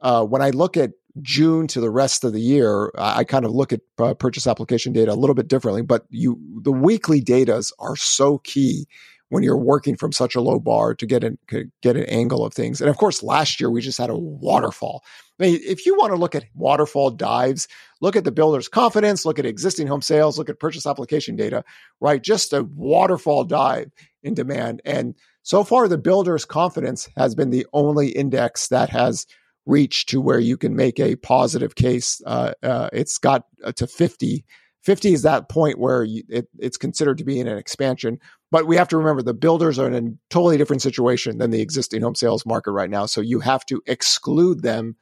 uh, 0.00 0.24
when 0.24 0.42
I 0.42 0.50
look 0.50 0.76
at 0.76 0.92
June 1.22 1.66
to 1.68 1.80
the 1.80 1.90
rest 1.90 2.24
of 2.24 2.32
the 2.32 2.40
year, 2.40 2.92
I, 2.96 3.24
kind 3.24 3.44
of 3.44 3.52
look 3.52 3.72
at 3.72 3.80
uh, 3.98 4.14
purchase 4.14 4.46
application 4.46 4.92
data 4.92 5.12
a 5.12 5.14
little 5.14 5.34
bit 5.34 5.48
differently, 5.48 5.82
but 5.82 6.04
you, 6.10 6.40
the 6.62 6.72
weekly 6.72 7.20
datas 7.20 7.72
are 7.78 7.96
so 7.96 8.38
key 8.38 8.86
when 9.30 9.42
you're 9.42 9.56
working 9.56 9.96
from 9.96 10.12
such 10.12 10.34
a 10.34 10.40
low 10.40 10.58
bar 10.58 10.94
to 10.94 11.06
get 11.06 11.24
an 11.24 11.38
get 11.48 11.96
an 11.96 12.04
angle 12.04 12.44
of 12.44 12.52
things. 12.52 12.80
And 12.80 12.90
of 12.90 12.96
course, 12.96 13.22
last 13.22 13.60
year 13.60 13.70
we 13.70 13.80
just 13.80 13.98
had 13.98 14.10
a 14.10 14.16
waterfall. 14.16 15.02
I 15.38 15.44
mean, 15.44 15.60
if 15.62 15.86
you 15.86 15.96
want 15.96 16.12
to 16.12 16.18
look 16.18 16.34
at 16.34 16.44
waterfall 16.54 17.12
dives, 17.12 17.66
look 18.00 18.16
at 18.16 18.24
the 18.24 18.32
builder's 18.32 18.68
confidence, 18.68 19.24
look 19.24 19.38
at 19.38 19.46
existing 19.46 19.86
home 19.86 20.02
sales, 20.02 20.36
look 20.36 20.50
at 20.50 20.60
purchase 20.60 20.84
application 20.84 21.36
data, 21.36 21.64
right? 22.00 22.22
Just 22.22 22.52
a 22.52 22.64
waterfall 22.74 23.44
dive 23.44 23.90
in 24.22 24.34
demand. 24.34 24.82
And 24.84 25.14
so 25.42 25.64
far, 25.64 25.88
the 25.88 25.96
builder's 25.96 26.44
confidence 26.44 27.08
has 27.16 27.34
been 27.34 27.50
the 27.50 27.66
only 27.72 28.08
index 28.08 28.68
that 28.68 28.90
has 28.90 29.26
reached 29.70 30.08
to 30.10 30.20
where 30.20 30.40
you 30.40 30.56
can 30.56 30.74
make 30.74 30.98
a 30.98 31.16
positive 31.16 31.74
case. 31.74 32.20
Uh, 32.26 32.52
uh, 32.62 32.90
it's 32.92 33.18
got 33.18 33.46
uh, 33.64 33.72
to 33.72 33.86
50 33.86 34.44
50 34.82 35.12
is 35.12 35.22
that 35.22 35.48
point 35.48 35.78
where 35.78 36.04
you, 36.04 36.22
it, 36.28 36.48
it's 36.58 36.76
considered 36.76 37.18
to 37.18 37.24
be 37.24 37.38
in 37.38 37.46
an 37.46 37.58
expansion. 37.58 38.18
But 38.50 38.66
we 38.66 38.76
have 38.76 38.88
to 38.88 38.96
remember 38.96 39.22
the 39.22 39.34
builders 39.34 39.78
are 39.78 39.86
in 39.90 39.94
a 39.94 40.10
totally 40.30 40.56
different 40.56 40.82
situation 40.82 41.38
than 41.38 41.50
the 41.50 41.60
existing 41.60 42.02
home 42.02 42.14
sales 42.14 42.46
market 42.46 42.72
right 42.72 42.90
now. 42.90 43.06
So 43.06 43.20
you 43.20 43.40
have 43.40 43.64
to 43.66 43.82
exclude 43.86 44.62
them 44.62 44.96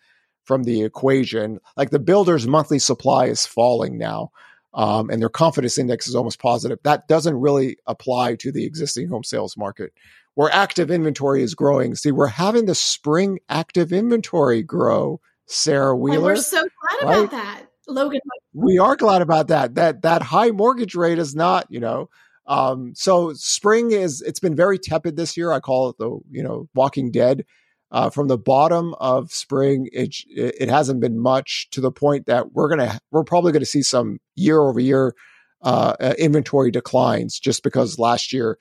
from 0.44 0.64
the 0.64 0.82
equation. 0.82 1.60
Like 1.76 1.90
the 1.90 1.98
builders' 1.98 2.46
monthly 2.46 2.78
supply 2.78 3.26
is 3.26 3.46
falling 3.46 3.98
now, 3.98 4.30
um, 4.78 5.10
and 5.10 5.20
their 5.20 5.28
confidence 5.28 5.76
index 5.76 6.06
is 6.06 6.14
almost 6.14 6.38
positive. 6.38 6.78
That 6.84 7.08
doesn't 7.08 7.34
really 7.34 7.76
apply 7.88 8.36
to 8.36 8.52
the 8.52 8.64
existing 8.64 9.08
home 9.08 9.24
sales 9.24 9.56
market 9.56 9.92
where 10.34 10.50
active 10.52 10.88
inventory 10.88 11.42
is 11.42 11.56
growing. 11.56 11.96
See, 11.96 12.12
we're 12.12 12.28
having 12.28 12.66
the 12.66 12.76
spring 12.76 13.40
active 13.48 13.92
inventory 13.92 14.62
grow, 14.62 15.20
Sarah 15.46 15.96
Wheeler. 15.96 16.16
And 16.16 16.24
we're 16.24 16.36
so 16.36 16.62
glad 16.62 17.08
right? 17.08 17.18
about 17.18 17.30
that. 17.32 17.62
Logan. 17.88 18.20
We 18.52 18.78
are 18.78 18.94
glad 18.94 19.20
about 19.20 19.48
that. 19.48 19.74
That 19.74 20.02
that 20.02 20.22
high 20.22 20.52
mortgage 20.52 20.94
rate 20.94 21.18
is 21.18 21.34
not, 21.34 21.66
you 21.70 21.80
know. 21.80 22.08
Um, 22.46 22.94
so 22.94 23.32
spring 23.32 23.90
is 23.90 24.22
it's 24.22 24.40
been 24.40 24.54
very 24.54 24.78
tepid 24.78 25.16
this 25.16 25.36
year. 25.36 25.50
I 25.50 25.58
call 25.58 25.88
it 25.88 25.98
the, 25.98 26.20
you 26.30 26.44
know, 26.44 26.68
walking 26.74 27.10
dead. 27.10 27.44
Uh, 27.90 28.10
from 28.10 28.28
the 28.28 28.36
bottom 28.36 28.94
of 29.00 29.32
spring, 29.32 29.88
it 29.92 30.14
it 30.28 30.68
hasn't 30.68 31.00
been 31.00 31.18
much 31.18 31.68
to 31.70 31.80
the 31.80 31.90
point 31.90 32.26
that 32.26 32.52
we're 32.52 32.68
gonna 32.68 32.98
we're 33.10 33.24
probably 33.24 33.50
gonna 33.50 33.64
see 33.64 33.82
some 33.82 34.18
year 34.36 34.60
over 34.60 34.78
year 34.78 35.14
uh, 35.62 35.94
uh, 35.98 36.14
inventory 36.18 36.70
declines 36.70 37.40
just 37.40 37.62
because 37.62 37.98
last 37.98 38.32
year 38.32 38.58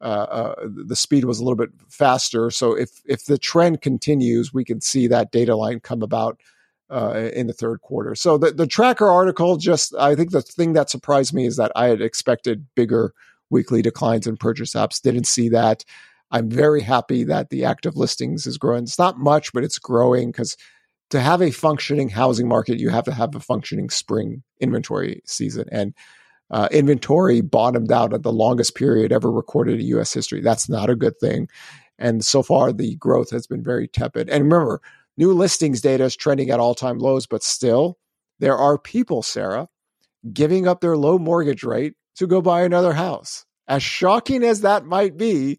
uh, 0.00 0.04
uh, 0.04 0.54
the 0.86 0.96
speed 0.96 1.24
was 1.24 1.38
a 1.38 1.44
little 1.44 1.56
bit 1.56 1.70
faster. 1.88 2.50
So 2.50 2.74
if 2.74 3.02
if 3.04 3.26
the 3.26 3.38
trend 3.38 3.82
continues, 3.82 4.52
we 4.52 4.64
can 4.64 4.80
see 4.80 5.06
that 5.08 5.30
data 5.30 5.54
line 5.54 5.80
come 5.80 6.02
about 6.02 6.40
uh, 6.90 7.30
in 7.34 7.46
the 7.46 7.52
third 7.52 7.82
quarter. 7.82 8.14
So 8.14 8.38
the 8.38 8.50
the 8.50 8.66
tracker 8.66 9.08
article 9.08 9.58
just 9.58 9.94
I 9.96 10.14
think 10.14 10.30
the 10.30 10.42
thing 10.42 10.72
that 10.72 10.88
surprised 10.90 11.34
me 11.34 11.46
is 11.46 11.56
that 11.56 11.70
I 11.76 11.86
had 11.86 12.00
expected 12.00 12.66
bigger 12.74 13.12
weekly 13.50 13.82
declines 13.82 14.26
in 14.26 14.36
purchase 14.36 14.72
apps. 14.72 15.02
Didn't 15.02 15.26
see 15.26 15.50
that. 15.50 15.84
I'm 16.30 16.48
very 16.48 16.82
happy 16.82 17.24
that 17.24 17.50
the 17.50 17.64
active 17.64 17.96
listings 17.96 18.46
is 18.46 18.58
growing. 18.58 18.84
It's 18.84 18.98
not 18.98 19.18
much, 19.18 19.52
but 19.52 19.64
it's 19.64 19.78
growing 19.78 20.30
because 20.30 20.56
to 21.10 21.20
have 21.20 21.42
a 21.42 21.50
functioning 21.50 22.08
housing 22.08 22.48
market, 22.48 22.78
you 22.78 22.88
have 22.90 23.04
to 23.04 23.12
have 23.12 23.34
a 23.34 23.40
functioning 23.40 23.90
spring 23.90 24.42
inventory 24.60 25.22
season. 25.26 25.64
And 25.72 25.94
uh, 26.50 26.68
inventory 26.70 27.40
bottomed 27.40 27.92
out 27.92 28.12
at 28.12 28.22
the 28.22 28.32
longest 28.32 28.74
period 28.74 29.12
ever 29.12 29.30
recorded 29.30 29.80
in 29.80 29.86
U.S. 29.86 30.12
history. 30.12 30.40
That's 30.40 30.68
not 30.68 30.90
a 30.90 30.96
good 30.96 31.18
thing. 31.18 31.48
And 31.98 32.24
so 32.24 32.42
far, 32.42 32.72
the 32.72 32.96
growth 32.96 33.30
has 33.30 33.46
been 33.46 33.62
very 33.62 33.86
tepid. 33.86 34.28
And 34.28 34.44
remember, 34.44 34.80
new 35.16 35.32
listings 35.32 35.80
data 35.80 36.04
is 36.04 36.16
trending 36.16 36.50
at 36.50 36.60
all 36.60 36.74
time 36.74 36.98
lows, 36.98 37.26
but 37.26 37.42
still, 37.42 37.98
there 38.38 38.56
are 38.56 38.78
people, 38.78 39.22
Sarah, 39.22 39.68
giving 40.32 40.66
up 40.66 40.80
their 40.80 40.96
low 40.96 41.18
mortgage 41.18 41.62
rate 41.62 41.94
to 42.16 42.26
go 42.26 42.40
buy 42.40 42.62
another 42.62 42.94
house. 42.94 43.44
As 43.68 43.82
shocking 43.82 44.42
as 44.42 44.62
that 44.62 44.84
might 44.84 45.16
be, 45.16 45.58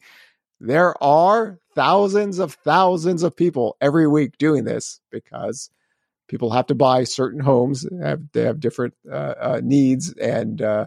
there 0.62 1.02
are 1.04 1.60
thousands 1.74 2.38
of 2.38 2.54
thousands 2.54 3.24
of 3.24 3.36
people 3.36 3.78
every 3.82 4.08
week 4.08 4.38
doing 4.38 4.64
this 4.64 5.00
because 5.10 5.72
people 6.28 6.52
have 6.52 6.68
to 6.68 6.76
buy 6.76 7.04
certain 7.04 7.40
homes. 7.40 7.86
They 7.90 8.08
have, 8.08 8.22
they 8.32 8.44
have 8.44 8.60
different 8.60 8.94
uh, 9.12 9.34
uh, 9.40 9.62
needs. 9.64 10.14
And 10.14 10.62
uh, 10.62 10.86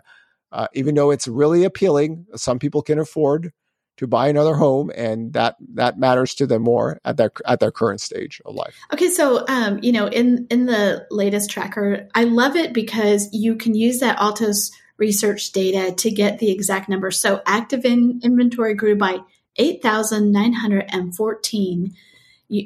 uh 0.52 0.68
even 0.74 0.94
though 0.94 1.10
it's 1.10 1.26
really 1.26 1.64
appealing, 1.64 2.26
some 2.36 2.58
people 2.60 2.82
can 2.82 3.00
afford 3.00 3.52
to 3.96 4.06
buy 4.06 4.28
another 4.28 4.54
home 4.54 4.90
and 4.96 5.32
that 5.34 5.56
that 5.74 5.98
matters 5.98 6.34
to 6.34 6.46
them 6.46 6.62
more 6.62 7.00
at 7.04 7.16
their 7.16 7.30
at 7.46 7.60
their 7.60 7.70
current 7.70 8.00
stage 8.00 8.40
of 8.44 8.54
life. 8.54 8.76
Okay, 8.92 9.08
so 9.08 9.44
um, 9.48 9.78
you 9.82 9.92
know, 9.92 10.06
in 10.06 10.46
in 10.50 10.66
the 10.66 11.06
latest 11.10 11.50
tracker, 11.50 12.08
I 12.14 12.24
love 12.24 12.56
it 12.56 12.72
because 12.72 13.28
you 13.32 13.56
can 13.56 13.74
use 13.74 14.00
that 14.00 14.18
Altos 14.18 14.70
research 14.96 15.52
data 15.52 15.92
to 15.92 16.10
get 16.10 16.38
the 16.38 16.50
exact 16.50 16.88
number. 16.88 17.10
So 17.10 17.42
active 17.46 17.84
in 17.84 18.20
inventory 18.22 18.74
grew 18.74 18.96
by 18.96 19.18
8,914 19.56 21.94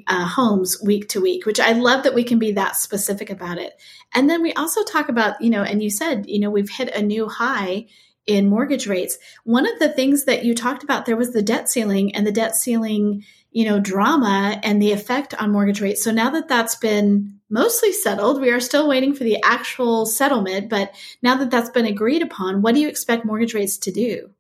uh, 0.07 0.27
homes 0.27 0.81
week 0.83 1.09
to 1.11 1.21
week, 1.21 1.47
which 1.47 1.61
I 1.61 1.73
love 1.73 2.03
that 2.03 2.15
we 2.15 2.25
can 2.25 2.39
be 2.39 2.53
that 2.53 2.77
specific 2.77 3.31
about 3.31 3.59
it. 3.59 3.81
And 4.15 4.29
then 4.29 4.43
we 4.43 4.53
also 4.55 4.83
talk 4.85 5.09
about, 5.09 5.41
you 5.41 5.51
know, 5.51 5.63
and 5.63 5.83
you 5.83 5.91
said, 5.91 6.29
you 6.29 6.41
know, 6.41 6.51
we've 6.51 6.71
hit 6.71 6.95
a 6.95 7.03
new 7.03 7.29
high 7.29 7.87
in 8.27 8.49
mortgage 8.49 8.87
rates. 8.87 9.19
One 9.45 9.67
of 9.67 9.79
the 9.79 9.89
things 9.89 10.25
that 10.25 10.45
you 10.45 10.55
talked 10.55 10.83
about 10.83 11.07
there 11.07 11.17
was 11.17 11.33
the 11.33 11.43
debt 11.43 11.71
ceiling 11.71 12.15
and 12.15 12.27
the 12.27 12.33
debt 12.33 12.57
ceiling, 12.57 13.25
you 13.51 13.65
know, 13.65 13.81
drama 13.81 14.61
and 14.63 14.83
the 14.83 14.93
effect 14.93 15.35
on 15.41 15.51
mortgage 15.51 15.81
rates. 15.81 16.05
So 16.05 16.11
now 16.11 16.31
that 16.31 16.49
that's 16.49 16.77
been 16.77 17.41
mostly 17.49 17.93
settled, 17.93 18.41
we 18.41 18.51
are 18.51 18.61
still 18.61 18.87
waiting 18.87 19.15
for 19.15 19.25
the 19.25 19.43
actual 19.43 20.05
settlement, 20.05 20.69
but 20.69 20.95
now 21.23 21.37
that 21.37 21.51
that's 21.51 21.71
been 21.71 21.87
agreed 21.87 22.23
upon, 22.23 22.61
what 22.61 22.75
do 22.75 22.81
you 22.81 22.89
expect 22.89 23.25
mortgage 23.25 23.55
rates 23.55 23.79
to 23.79 23.93
do? 23.93 24.31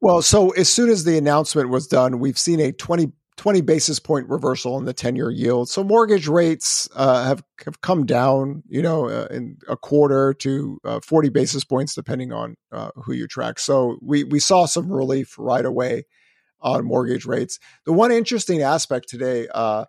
Well, 0.00 0.22
so 0.22 0.50
as 0.50 0.68
soon 0.68 0.88
as 0.88 1.04
the 1.04 1.18
announcement 1.18 1.68
was 1.68 1.86
done, 1.86 2.20
we've 2.20 2.38
seen 2.38 2.58
a 2.58 2.72
20, 2.72 3.12
20 3.36 3.60
basis 3.60 3.98
point 4.00 4.28
reversal 4.28 4.78
in 4.78 4.86
the 4.86 4.94
10 4.94 5.14
year 5.14 5.30
yield. 5.30 5.68
So 5.68 5.84
mortgage 5.84 6.26
rates 6.26 6.88
uh, 6.94 7.24
have, 7.24 7.42
have 7.66 7.82
come 7.82 8.06
down, 8.06 8.62
you 8.68 8.80
know, 8.80 9.08
uh, 9.08 9.28
in 9.30 9.58
a 9.68 9.76
quarter 9.76 10.32
to 10.34 10.78
uh, 10.84 11.00
40 11.00 11.28
basis 11.28 11.64
points, 11.64 11.94
depending 11.94 12.32
on 12.32 12.56
uh, 12.72 12.90
who 12.96 13.12
you 13.12 13.26
track. 13.26 13.58
So 13.58 13.98
we, 14.00 14.24
we 14.24 14.40
saw 14.40 14.64
some 14.64 14.90
relief 14.90 15.34
right 15.38 15.64
away 15.66 16.04
on 16.62 16.86
mortgage 16.86 17.26
rates. 17.26 17.58
The 17.84 17.92
one 17.92 18.10
interesting 18.10 18.62
aspect 18.62 19.08
today, 19.08 19.48
uh, 19.54 19.84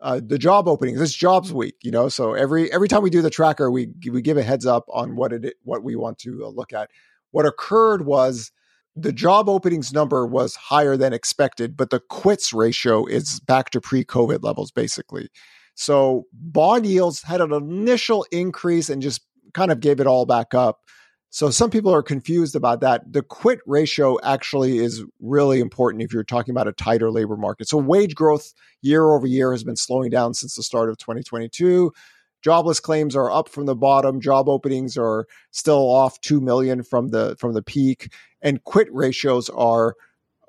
uh, 0.00 0.20
the 0.24 0.38
job 0.38 0.68
openings. 0.68 1.00
It's 1.00 1.14
jobs 1.14 1.52
week, 1.52 1.74
you 1.82 1.90
know. 1.90 2.08
So 2.08 2.32
every 2.32 2.72
every 2.72 2.88
time 2.88 3.02
we 3.02 3.10
do 3.10 3.20
the 3.20 3.28
tracker, 3.28 3.70
we 3.70 3.88
we 4.10 4.22
give 4.22 4.38
a 4.38 4.42
heads 4.42 4.64
up 4.64 4.86
on 4.90 5.14
what 5.14 5.32
it 5.32 5.56
what 5.62 5.82
we 5.84 5.94
want 5.94 6.18
to 6.20 6.46
look 6.46 6.72
at. 6.72 6.90
What 7.32 7.44
occurred 7.44 8.06
was 8.06 8.50
the 9.02 9.12
job 9.12 9.48
openings 9.48 9.92
number 9.92 10.26
was 10.26 10.54
higher 10.56 10.96
than 10.96 11.12
expected, 11.12 11.76
but 11.76 11.90
the 11.90 12.00
quits 12.00 12.52
ratio 12.52 13.06
is 13.06 13.40
back 13.40 13.70
to 13.70 13.80
pre 13.80 14.04
COVID 14.04 14.42
levels, 14.42 14.70
basically. 14.70 15.28
So 15.74 16.24
bond 16.32 16.86
yields 16.86 17.22
had 17.22 17.40
an 17.40 17.52
initial 17.52 18.26
increase 18.30 18.90
and 18.90 19.00
just 19.00 19.22
kind 19.54 19.72
of 19.72 19.80
gave 19.80 20.00
it 20.00 20.06
all 20.06 20.26
back 20.26 20.54
up. 20.54 20.80
So 21.30 21.50
some 21.50 21.70
people 21.70 21.94
are 21.94 22.02
confused 22.02 22.56
about 22.56 22.80
that. 22.80 23.12
The 23.12 23.22
quit 23.22 23.60
ratio 23.64 24.18
actually 24.22 24.78
is 24.78 25.04
really 25.20 25.60
important 25.60 26.02
if 26.02 26.12
you're 26.12 26.24
talking 26.24 26.52
about 26.52 26.66
a 26.66 26.72
tighter 26.72 27.10
labor 27.10 27.36
market. 27.36 27.68
So 27.68 27.78
wage 27.78 28.16
growth 28.16 28.52
year 28.82 29.12
over 29.12 29.28
year 29.28 29.52
has 29.52 29.62
been 29.62 29.76
slowing 29.76 30.10
down 30.10 30.34
since 30.34 30.56
the 30.56 30.62
start 30.64 30.90
of 30.90 30.98
2022. 30.98 31.92
Jobless 32.42 32.80
claims 32.80 33.14
are 33.14 33.30
up 33.30 33.48
from 33.48 33.66
the 33.66 33.76
bottom. 33.76 34.20
Job 34.20 34.48
openings 34.48 34.96
are 34.96 35.26
still 35.50 35.90
off 35.90 36.20
2 36.20 36.40
million 36.40 36.82
from 36.82 37.08
the 37.08 37.36
from 37.38 37.54
the 37.54 37.62
peak 37.62 38.12
and 38.42 38.62
quit 38.64 38.88
ratios 38.92 39.48
are 39.50 39.94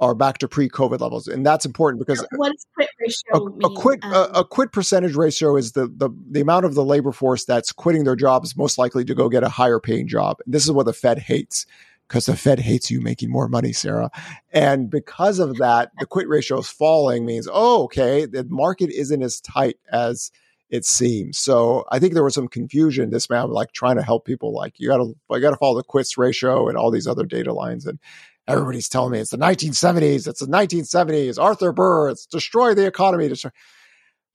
are 0.01 0.15
back 0.15 0.39
to 0.39 0.47
pre-COVID 0.47 0.99
levels, 0.99 1.27
and 1.27 1.45
that's 1.45 1.63
important 1.63 1.99
because 1.99 2.25
what 2.35 2.51
does 2.51 2.65
quit 2.73 2.89
ratio 2.99 3.55
a, 3.63 3.67
a 3.67 3.75
quit 3.75 4.03
um, 4.03 4.13
a, 4.13 4.39
a, 4.39 4.45
quit 4.45 4.71
percentage 4.71 5.15
ratio 5.15 5.55
is 5.55 5.73
the, 5.73 5.87
the 5.95 6.09
the 6.31 6.41
amount 6.41 6.65
of 6.65 6.73
the 6.73 6.83
labor 6.83 7.11
force 7.11 7.45
that's 7.45 7.71
quitting 7.71 8.03
their 8.03 8.15
jobs 8.15 8.57
most 8.57 8.79
likely 8.79 9.05
to 9.05 9.13
go 9.13 9.29
get 9.29 9.43
a 9.43 9.49
higher 9.49 9.79
paying 9.79 10.07
job. 10.07 10.37
This 10.47 10.63
is 10.63 10.71
what 10.71 10.87
the 10.87 10.93
Fed 10.93 11.19
hates 11.19 11.67
because 12.07 12.25
the 12.25 12.35
Fed 12.35 12.59
hates 12.59 12.89
you 12.89 12.99
making 12.99 13.29
more 13.29 13.47
money, 13.47 13.71
Sarah. 13.71 14.09
And 14.51 14.89
because 14.89 15.39
of 15.39 15.57
that, 15.57 15.91
the 15.99 16.07
quit 16.07 16.27
ratio 16.27 16.57
is 16.59 16.67
falling 16.67 17.23
means 17.23 17.47
oh 17.51 17.83
okay, 17.83 18.25
the 18.25 18.43
market 18.45 18.89
isn't 18.89 19.21
as 19.21 19.39
tight 19.39 19.77
as 19.91 20.31
it 20.71 20.85
seems. 20.85 21.37
So 21.37 21.83
I 21.91 21.99
think 21.99 22.13
there 22.13 22.23
was 22.23 22.33
some 22.33 22.47
confusion 22.47 23.09
this 23.09 23.29
man 23.29 23.49
like 23.49 23.73
trying 23.73 23.97
to 23.97 24.01
help 24.01 24.25
people 24.25 24.53
like 24.53 24.79
you 24.79 24.87
gotta 24.87 25.13
I 25.29 25.39
gotta 25.39 25.57
follow 25.57 25.75
the 25.75 25.83
quits 25.83 26.17
ratio 26.17 26.69
and 26.69 26.77
all 26.77 26.89
these 26.89 27.07
other 27.07 27.25
data 27.25 27.53
lines. 27.53 27.85
And 27.85 27.99
everybody's 28.47 28.87
telling 28.89 29.11
me 29.11 29.19
it's 29.19 29.31
the 29.31 29.37
1970s, 29.37 30.27
it's 30.27 30.39
the 30.39 30.47
1970s, 30.47 31.37
Arthur 31.37 31.73
Burns, 31.73 32.19
it's 32.19 32.25
destroy 32.25 32.73
the 32.73 32.87
economy. 32.87 33.27
Destroy. 33.27 33.51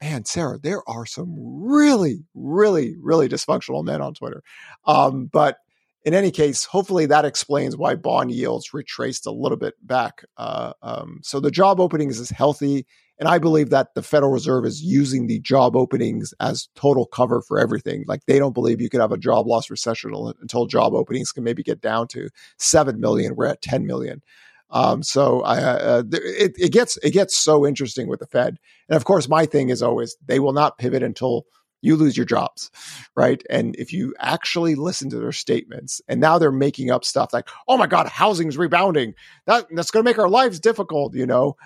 Man, 0.03 0.27
Sarah, 0.27 0.59
there 0.63 0.87
are 0.87 1.07
some 1.07 1.35
really, 1.39 2.23
really, 2.35 2.97
really 3.01 3.31
dysfunctional 3.31 3.83
men 3.83 4.03
on 4.03 4.13
Twitter. 4.13 4.43
Um, 4.85 5.31
but 5.33 5.57
in 6.05 6.13
any 6.13 6.31
case, 6.31 6.67
hopefully 6.67 7.07
that 7.07 7.25
explains 7.25 7.79
why 7.79 7.95
bond 7.95 8.31
yields 8.31 8.75
retraced 8.75 9.25
a 9.25 9.31
little 9.31 9.57
bit 9.57 9.75
back. 9.83 10.23
Uh, 10.37 10.75
um, 10.83 11.21
so 11.23 11.41
the 11.41 11.51
job 11.51 11.81
openings 11.81 12.21
is 12.21 12.29
healthy. 12.29 12.87
And 13.19 13.29
I 13.29 13.39
believe 13.39 13.71
that 13.71 13.95
the 13.95 14.03
Federal 14.03 14.33
Reserve 14.33 14.67
is 14.67 14.83
using 14.83 15.27
the 15.27 15.41
job 15.41 15.75
openings 15.75 16.35
as 16.39 16.69
total 16.75 17.07
cover 17.07 17.41
for 17.41 17.59
everything. 17.59 18.05
Like 18.07 18.27
they 18.27 18.39
don't 18.39 18.53
believe 18.53 18.81
you 18.81 18.91
could 18.91 19.01
have 19.01 19.13
a 19.13 19.19
job 19.19 19.47
loss 19.47 19.71
recession 19.71 20.13
until 20.41 20.67
job 20.67 20.93
openings 20.93 21.33
can 21.33 21.45
maybe 21.45 21.63
get 21.63 21.81
down 21.81 22.09
to 22.09 22.29
7 22.59 23.01
million. 23.01 23.35
We're 23.35 23.47
at 23.47 23.63
10 23.63 23.87
million. 23.87 24.23
Um, 24.71 25.03
so 25.03 25.43
I, 25.43 25.59
uh, 25.59 26.03
it, 26.13 26.55
it 26.59 26.73
gets 26.73 26.97
it 26.99 27.13
gets 27.13 27.37
so 27.37 27.65
interesting 27.65 28.09
with 28.09 28.19
the 28.19 28.27
Fed, 28.27 28.59
and 28.89 28.97
of 28.97 29.05
course, 29.05 29.29
my 29.29 29.47
thing 29.47 29.69
is 29.69 29.81
always 29.81 30.17
they 30.27 30.41
will 30.41 30.53
not 30.53 30.77
pivot 30.77 31.05
until 31.05 31.47
you 31.83 31.95
lose 31.95 32.17
your 32.17 32.27
jobs, 32.27 32.73
right? 33.15 33.45
And 33.49 33.77
if 33.77 33.93
you 33.93 34.13
actually 34.19 34.75
listen 34.75 35.09
to 35.11 35.19
their 35.21 35.31
statements, 35.31 36.01
and 36.09 36.21
now 36.21 36.39
they're 36.39 36.51
making 36.51 36.91
up 36.91 37.05
stuff 37.05 37.33
like, 37.33 37.49
"Oh 37.69 37.77
my 37.77 37.87
God, 37.87 38.09
housing's 38.09 38.59
rebounding. 38.59 39.15
That 39.47 39.67
that's 39.71 39.93
going 39.93 40.05
to 40.05 40.11
make 40.11 40.19
our 40.19 40.29
lives 40.29 40.59
difficult," 40.59 41.15
you 41.15 41.27
know 41.27 41.57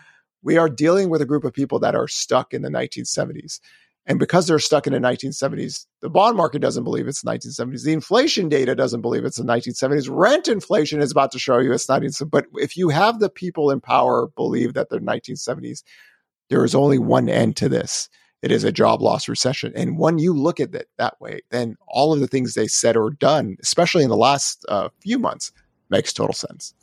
we 0.43 0.57
are 0.57 0.69
dealing 0.69 1.11
with 1.11 1.21
a 1.21 1.27
group 1.27 1.45
of 1.45 1.53
people 1.53 1.79
that 1.81 1.95
are 1.95 2.09
stuck 2.09 2.55
in 2.55 2.63
the 2.63 2.71
1970s. 2.71 3.61
And 4.07 4.19
because 4.19 4.47
they're 4.47 4.59
stuck 4.59 4.87
in 4.87 4.93
the 4.93 4.99
1970s, 4.99 5.87
the 6.01 6.09
bond 6.09 6.37
market 6.37 6.61
doesn't 6.61 6.85
believe 6.85 7.07
it's 7.07 7.23
the 7.23 7.31
1970s. 7.31 7.85
The 7.85 7.93
inflation 7.93 8.49
data 8.49 8.75
doesn't 8.75 9.03
believe 9.03 9.25
it's 9.25 9.37
the 9.37 9.45
1970s. 9.45 10.09
Rent 10.11 10.49
inflation 10.49 11.01
is 11.01 11.13
about 11.13 11.31
to 11.33 11.39
show 11.39 11.59
you 11.59 11.73
it's 11.73 11.87
1970s. 11.87 12.31
But 12.31 12.47
if 12.55 12.77
you 12.77 12.89
have 12.89 13.21
the 13.21 13.29
people 13.29 13.71
in 13.71 13.81
power 13.81 14.29
believe 14.29 14.75
that 14.75 14.89
they're 14.89 15.01
1970s, 15.01 15.83
there 16.49 16.65
is 16.65 16.75
only 16.75 16.99
one 16.99 17.29
end 17.29 17.57
to 17.57 17.69
this. 17.69 18.09
It 18.43 18.51
is 18.51 18.65
a 18.65 18.73
job 18.73 19.03
loss 19.03 19.29
recession. 19.29 19.73
And 19.77 19.99
when 19.99 20.19
you 20.19 20.33
look 20.33 20.61
at 20.61 20.75
it 20.75 20.89
that 20.97 21.21
way, 21.21 21.43
then 21.51 21.77
all 21.87 22.13
of 22.13 22.21
the 22.21 22.27
things 22.27 22.55
they 22.55 22.69
said 22.69 22.97
or 22.97 23.11
done, 23.11 23.59
especially 23.63 24.03
in 24.03 24.09
the 24.09 24.17
last 24.17 24.65
uh, 24.69 24.89
few 25.01 25.19
months, 25.19 25.53
makes 25.91 26.13
total 26.13 26.35
sense. 26.35 26.75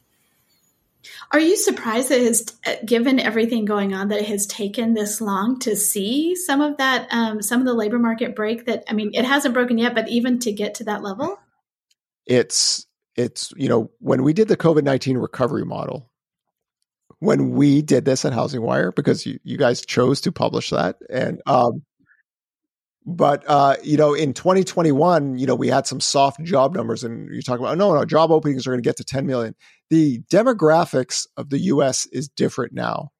Are 1.31 1.39
you 1.39 1.55
surprised 1.55 2.09
that 2.09 2.19
has, 2.19 2.45
uh, 2.65 2.75
given 2.85 3.19
everything 3.19 3.65
going 3.65 3.93
on, 3.93 4.09
that 4.09 4.19
it 4.19 4.27
has 4.27 4.45
taken 4.45 4.93
this 4.93 5.21
long 5.21 5.59
to 5.59 5.75
see 5.75 6.35
some 6.35 6.61
of 6.61 6.77
that, 6.77 7.07
um, 7.11 7.41
some 7.41 7.59
of 7.59 7.65
the 7.65 7.73
labor 7.73 7.99
market 7.99 8.35
break? 8.35 8.65
That 8.65 8.83
I 8.89 8.93
mean, 8.93 9.11
it 9.13 9.25
hasn't 9.25 9.53
broken 9.53 9.77
yet, 9.77 9.95
but 9.95 10.09
even 10.09 10.39
to 10.39 10.51
get 10.51 10.75
to 10.75 10.85
that 10.85 11.03
level, 11.03 11.37
it's 12.25 12.85
it's 13.15 13.53
you 13.55 13.69
know 13.69 13.91
when 13.99 14.23
we 14.23 14.33
did 14.33 14.47
the 14.47 14.57
COVID 14.57 14.83
nineteen 14.83 15.17
recovery 15.17 15.65
model, 15.65 16.09
when 17.19 17.51
we 17.51 17.81
did 17.81 18.05
this 18.05 18.25
at 18.25 18.33
HousingWire, 18.33 18.93
because 18.95 19.25
you 19.25 19.39
you 19.43 19.57
guys 19.57 19.85
chose 19.85 20.21
to 20.21 20.31
publish 20.31 20.69
that, 20.69 20.97
and 21.09 21.41
um, 21.45 21.83
but 23.07 23.45
uh, 23.47 23.77
you 23.81 23.95
know, 23.95 24.13
in 24.13 24.33
2021, 24.33 25.37
you 25.37 25.47
know, 25.47 25.55
we 25.55 25.69
had 25.69 25.87
some 25.87 26.01
soft 26.01 26.43
job 26.43 26.75
numbers, 26.75 27.05
and 27.05 27.33
you 27.33 27.41
talk 27.41 27.57
about 27.57 27.77
no, 27.77 27.95
no, 27.95 28.03
job 28.03 28.31
openings 28.31 28.67
are 28.67 28.71
going 28.71 28.83
to 28.83 28.87
get 28.87 28.97
to 28.97 29.05
10 29.05 29.25
million. 29.25 29.55
The 29.89 30.19
demographics 30.29 31.25
of 31.37 31.49
the 31.49 31.59
U.S. 31.59 32.05
is 32.07 32.27
different 32.27 32.73
now, 32.73 33.11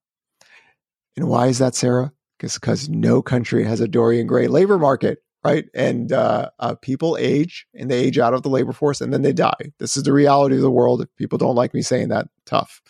and 1.15 1.30
why 1.30 1.47
is 1.47 1.60
that, 1.60 1.73
Sarah? 1.73 2.12
Because 2.38 2.56
because 2.56 2.89
no 2.89 3.21
country 3.21 3.63
has 3.63 3.80
a 3.80 3.88
Dorian 3.88 4.28
Gray 4.28 4.47
labor 4.47 4.78
market, 4.78 5.19
right? 5.45 5.65
And 5.73 6.12
uh, 6.12 6.50
uh, 6.60 6.76
people 6.76 7.15
age, 7.17 7.65
and 7.73 7.89
they 7.89 8.00
age 8.00 8.19
out 8.19 8.34
of 8.34 8.43
the 8.43 8.50
labor 8.50 8.73
force, 8.73 9.00
and 9.00 9.13
then 9.13 9.21
they 9.21 9.32
die. 9.32 9.71
This 9.80 9.95
is 9.95 10.04
the 10.04 10.12
reality 10.12 10.56
of 10.56 10.62
the 10.62 10.69
world. 10.69 11.02
If 11.02 11.15
people 11.15 11.38
don't 11.38 11.56
like 11.56 11.73
me 11.73 11.82
saying 11.82 12.10
that, 12.10 12.28
tough. 12.45 12.82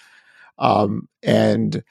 Um, 0.57 1.07
and 1.21 1.83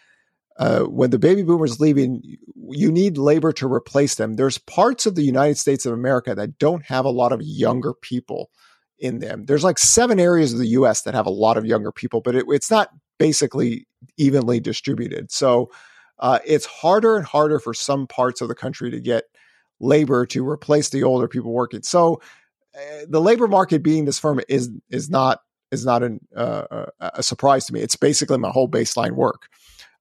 uh, 0.58 0.80
when 0.84 1.10
the 1.10 1.18
baby 1.18 1.42
boomers 1.42 1.80
leaving, 1.80 2.22
you 2.70 2.90
need 2.90 3.18
labor 3.18 3.52
to 3.52 3.70
replace 3.70 4.14
them. 4.14 4.34
There's 4.34 4.58
parts 4.58 5.04
of 5.06 5.14
the 5.14 5.22
United 5.22 5.58
States 5.58 5.84
of 5.84 5.92
America 5.92 6.34
that 6.34 6.58
don't 6.58 6.84
have 6.86 7.04
a 7.04 7.10
lot 7.10 7.32
of 7.32 7.42
younger 7.42 7.92
people 7.92 8.50
in 8.98 9.18
them. 9.18 9.44
There's 9.44 9.64
like 9.64 9.78
seven 9.78 10.18
areas 10.18 10.52
of 10.52 10.58
the 10.58 10.68
U.S. 10.68 11.02
that 11.02 11.14
have 11.14 11.26
a 11.26 11.30
lot 11.30 11.58
of 11.58 11.66
younger 11.66 11.92
people, 11.92 12.22
but 12.22 12.34
it, 12.34 12.46
it's 12.48 12.70
not 12.70 12.88
basically 13.18 13.86
evenly 14.16 14.60
distributed. 14.60 15.30
So 15.30 15.70
uh, 16.18 16.38
it's 16.46 16.64
harder 16.64 17.16
and 17.16 17.26
harder 17.26 17.58
for 17.58 17.74
some 17.74 18.06
parts 18.06 18.40
of 18.40 18.48
the 18.48 18.54
country 18.54 18.90
to 18.90 19.00
get 19.00 19.24
labor 19.80 20.24
to 20.26 20.48
replace 20.48 20.88
the 20.88 21.02
older 21.02 21.28
people 21.28 21.52
working. 21.52 21.82
So 21.82 22.20
uh, 22.74 23.04
the 23.08 23.20
labor 23.20 23.48
market 23.48 23.82
being 23.82 24.06
this 24.06 24.18
firm 24.18 24.40
is 24.48 24.70
is 24.90 25.10
not 25.10 25.40
is 25.72 25.84
not 25.84 26.02
an, 26.02 26.20
uh, 26.34 26.86
a 27.00 27.22
surprise 27.22 27.66
to 27.66 27.72
me. 27.72 27.80
It's 27.80 27.96
basically 27.96 28.38
my 28.38 28.50
whole 28.50 28.68
baseline 28.68 29.12
work. 29.12 29.48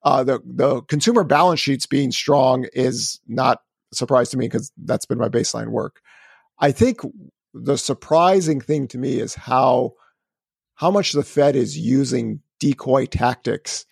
Uh, 0.06 0.24
the 0.24 0.40
the 0.46 0.82
consumer 0.84 1.24
balance 1.24 1.60
sheets 1.60 1.88
being 1.88 2.12
strong 2.12 2.68
is 2.74 3.20
not 3.28 3.62
a 3.92 3.96
surprise 3.96 4.30
to 4.30 4.38
me 4.38 4.46
because 4.46 4.72
that's 4.86 5.08
been 5.08 5.18
my 5.18 5.30
baseline 5.30 5.70
work. 5.70 6.00
I 6.60 6.72
think 6.72 7.00
the 7.56 7.78
surprising 7.78 8.62
thing 8.62 8.88
to 8.90 9.00
me 9.00 9.20
is 9.20 9.34
how 9.34 9.94
how 10.76 10.92
much 10.92 11.14
the 11.14 11.24
Fed 11.24 11.56
is 11.56 11.78
using 11.78 12.42
decoy 12.60 13.08
tactics 13.08 13.86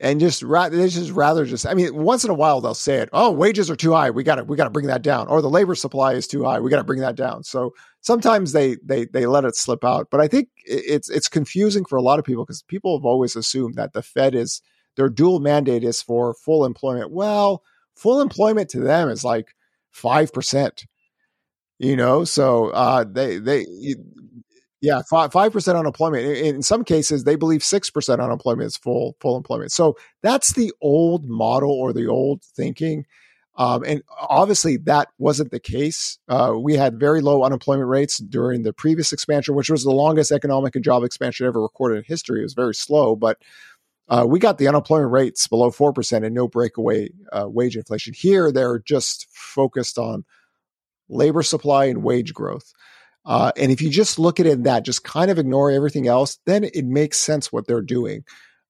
and 0.00 0.20
just 0.20 0.42
rather 0.42 0.76
they 0.76 1.10
rather 1.10 1.44
just 1.44 1.66
I 1.66 1.74
mean 1.74 1.94
once 1.94 2.24
in 2.24 2.30
a 2.30 2.34
while 2.34 2.60
they'll 2.60 2.74
say 2.74 2.96
it 2.96 3.10
oh 3.12 3.32
wages 3.32 3.70
are 3.70 3.76
too 3.76 3.92
high. 3.92 4.10
We 4.10 4.22
got 4.22 4.36
to 4.36 4.44
we 4.44 4.56
got 4.56 4.64
to 4.64 4.70
bring 4.70 4.86
that 4.86 5.02
down. 5.02 5.26
Or 5.26 5.42
the 5.42 5.50
labor 5.50 5.74
supply 5.74 6.14
is 6.14 6.28
too 6.28 6.44
high. 6.44 6.60
We 6.60 6.70
got 6.70 6.78
to 6.78 6.84
bring 6.84 7.00
that 7.00 7.16
down. 7.16 7.42
So 7.42 7.74
sometimes 8.02 8.52
they 8.52 8.76
they 8.84 9.06
they 9.06 9.26
let 9.26 9.44
it 9.44 9.56
slip 9.56 9.84
out 9.84 10.08
but 10.10 10.20
I 10.20 10.28
think 10.28 10.48
it's 10.64 11.10
it's 11.10 11.28
confusing 11.28 11.84
for 11.84 11.96
a 11.96 12.02
lot 12.02 12.20
of 12.20 12.24
people 12.24 12.44
because 12.44 12.62
people 12.62 12.96
have 12.96 13.04
always 13.04 13.34
assumed 13.34 13.74
that 13.74 13.94
the 13.94 14.02
Fed 14.02 14.36
is 14.36 14.62
their 14.98 15.08
dual 15.08 15.38
mandate 15.38 15.84
is 15.84 16.02
for 16.02 16.34
full 16.34 16.64
employment. 16.64 17.12
Well, 17.12 17.62
full 17.94 18.20
employment 18.20 18.68
to 18.70 18.80
them 18.80 19.08
is 19.08 19.22
like 19.22 19.54
5%, 19.94 20.86
you 21.78 21.96
know? 21.96 22.24
So, 22.24 22.70
uh, 22.70 23.04
they, 23.08 23.38
they, 23.38 23.64
yeah, 24.80 25.02
five 25.08 25.52
percent 25.52 25.76
unemployment. 25.76 26.24
In 26.24 26.62
some 26.62 26.84
cases, 26.84 27.24
they 27.24 27.36
believe 27.36 27.64
six 27.64 27.90
percent 27.90 28.20
unemployment 28.20 28.66
is 28.66 28.76
full 28.76 29.16
full 29.20 29.36
employment. 29.36 29.72
So 29.72 29.96
that's 30.22 30.52
the 30.52 30.72
old 30.80 31.24
model 31.28 31.72
or 31.72 31.92
the 31.92 32.06
old 32.06 32.44
thinking, 32.44 33.04
um, 33.56 33.82
and 33.84 34.02
obviously 34.20 34.76
that 34.78 35.08
wasn't 35.18 35.50
the 35.50 35.58
case. 35.58 36.18
Uh, 36.28 36.54
we 36.56 36.74
had 36.74 37.00
very 37.00 37.20
low 37.20 37.42
unemployment 37.42 37.88
rates 37.88 38.18
during 38.18 38.62
the 38.62 38.72
previous 38.72 39.12
expansion, 39.12 39.56
which 39.56 39.68
was 39.68 39.82
the 39.82 39.90
longest 39.90 40.30
economic 40.30 40.76
and 40.76 40.84
job 40.84 41.02
expansion 41.02 41.44
ever 41.46 41.60
recorded 41.60 41.98
in 41.98 42.04
history. 42.04 42.38
It 42.38 42.44
was 42.44 42.54
very 42.54 42.74
slow, 42.74 43.16
but 43.16 43.38
uh, 44.08 44.24
we 44.26 44.38
got 44.38 44.58
the 44.58 44.68
unemployment 44.68 45.12
rates 45.12 45.46
below 45.46 45.70
4% 45.70 46.24
and 46.24 46.34
no 46.34 46.48
breakaway 46.48 47.10
uh, 47.32 47.48
wage 47.48 47.76
inflation. 47.76 48.14
Here, 48.14 48.50
they're 48.50 48.78
just 48.78 49.26
focused 49.30 49.98
on 49.98 50.24
labor 51.08 51.42
supply 51.42 51.86
and 51.86 52.02
wage 52.02 52.32
growth. 52.32 52.72
Uh, 53.26 53.52
and 53.56 53.70
if 53.70 53.82
you 53.82 53.90
just 53.90 54.18
look 54.18 54.40
at 54.40 54.46
it 54.46 54.52
in 54.52 54.62
that, 54.62 54.84
just 54.84 55.04
kind 55.04 55.30
of 55.30 55.38
ignore 55.38 55.70
everything 55.70 56.08
else, 56.08 56.38
then 56.46 56.64
it 56.64 56.86
makes 56.86 57.18
sense 57.18 57.52
what 57.52 57.66
they're 57.66 57.82
doing. 57.82 58.24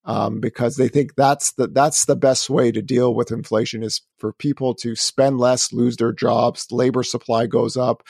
Um, 0.05 0.40
because 0.40 0.77
they 0.77 0.88
think 0.88 1.16
that's 1.16 1.53
the 1.53 1.66
that's 1.66 2.07
the 2.07 2.16
best 2.16 2.48
way 2.48 2.72
to 2.72 2.81
deal 2.81 3.14
with 3.14 3.31
inflation 3.31 3.83
is 3.83 4.01
for 4.16 4.33
people 4.33 4.74
to 4.77 4.96
spend 4.96 5.38
less, 5.38 5.70
lose 5.70 5.98
their 5.98 6.12
jobs, 6.12 6.66
labor 6.70 7.03
supply 7.03 7.46
goes 7.46 7.77
up, 7.77 8.03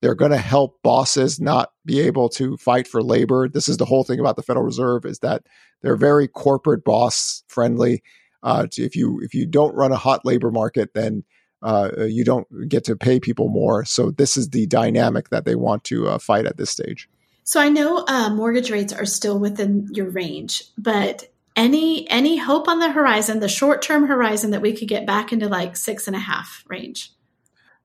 they're 0.00 0.14
going 0.14 0.30
to 0.30 0.38
help 0.38 0.82
bosses 0.82 1.40
not 1.40 1.72
be 1.84 2.00
able 2.00 2.28
to 2.30 2.56
fight 2.56 2.88
for 2.88 3.02
labor. 3.02 3.48
This 3.48 3.68
is 3.68 3.76
the 3.76 3.84
whole 3.84 4.04
thing 4.04 4.20
about 4.20 4.36
the 4.36 4.42
Federal 4.42 4.64
Reserve 4.64 5.04
is 5.04 5.18
that 5.20 5.42
they're 5.82 5.96
very 5.96 6.28
corporate 6.28 6.84
boss 6.84 7.42
friendly. 7.48 8.02
Uh, 8.42 8.66
if 8.76 8.96
you 8.96 9.20
if 9.22 9.34
you 9.34 9.46
don't 9.46 9.74
run 9.74 9.92
a 9.92 9.96
hot 9.96 10.24
labor 10.24 10.50
market, 10.50 10.94
then 10.94 11.24
uh, 11.62 11.90
you 11.98 12.24
don't 12.24 12.46
get 12.68 12.84
to 12.84 12.96
pay 12.96 13.20
people 13.20 13.48
more. 13.48 13.84
So 13.84 14.10
this 14.10 14.36
is 14.36 14.48
the 14.50 14.66
dynamic 14.66 15.28
that 15.28 15.44
they 15.44 15.54
want 15.54 15.84
to 15.84 16.08
uh, 16.08 16.18
fight 16.18 16.46
at 16.46 16.56
this 16.56 16.70
stage. 16.70 17.08
So 17.44 17.60
I 17.60 17.68
know 17.68 18.04
uh, 18.06 18.30
mortgage 18.30 18.70
rates 18.70 18.92
are 18.92 19.04
still 19.04 19.38
within 19.38 19.88
your 19.92 20.08
range, 20.08 20.62
but 20.78 21.28
any 21.56 22.08
any 22.08 22.38
hope 22.38 22.68
on 22.68 22.78
the 22.78 22.90
horizon, 22.90 23.40
the 23.40 23.48
short 23.48 23.82
term 23.82 24.06
horizon, 24.06 24.52
that 24.52 24.62
we 24.62 24.74
could 24.74 24.88
get 24.88 25.06
back 25.06 25.32
into 25.32 25.48
like 25.48 25.76
six 25.76 26.06
and 26.06 26.16
a 26.16 26.20
half 26.20 26.64
range? 26.68 27.12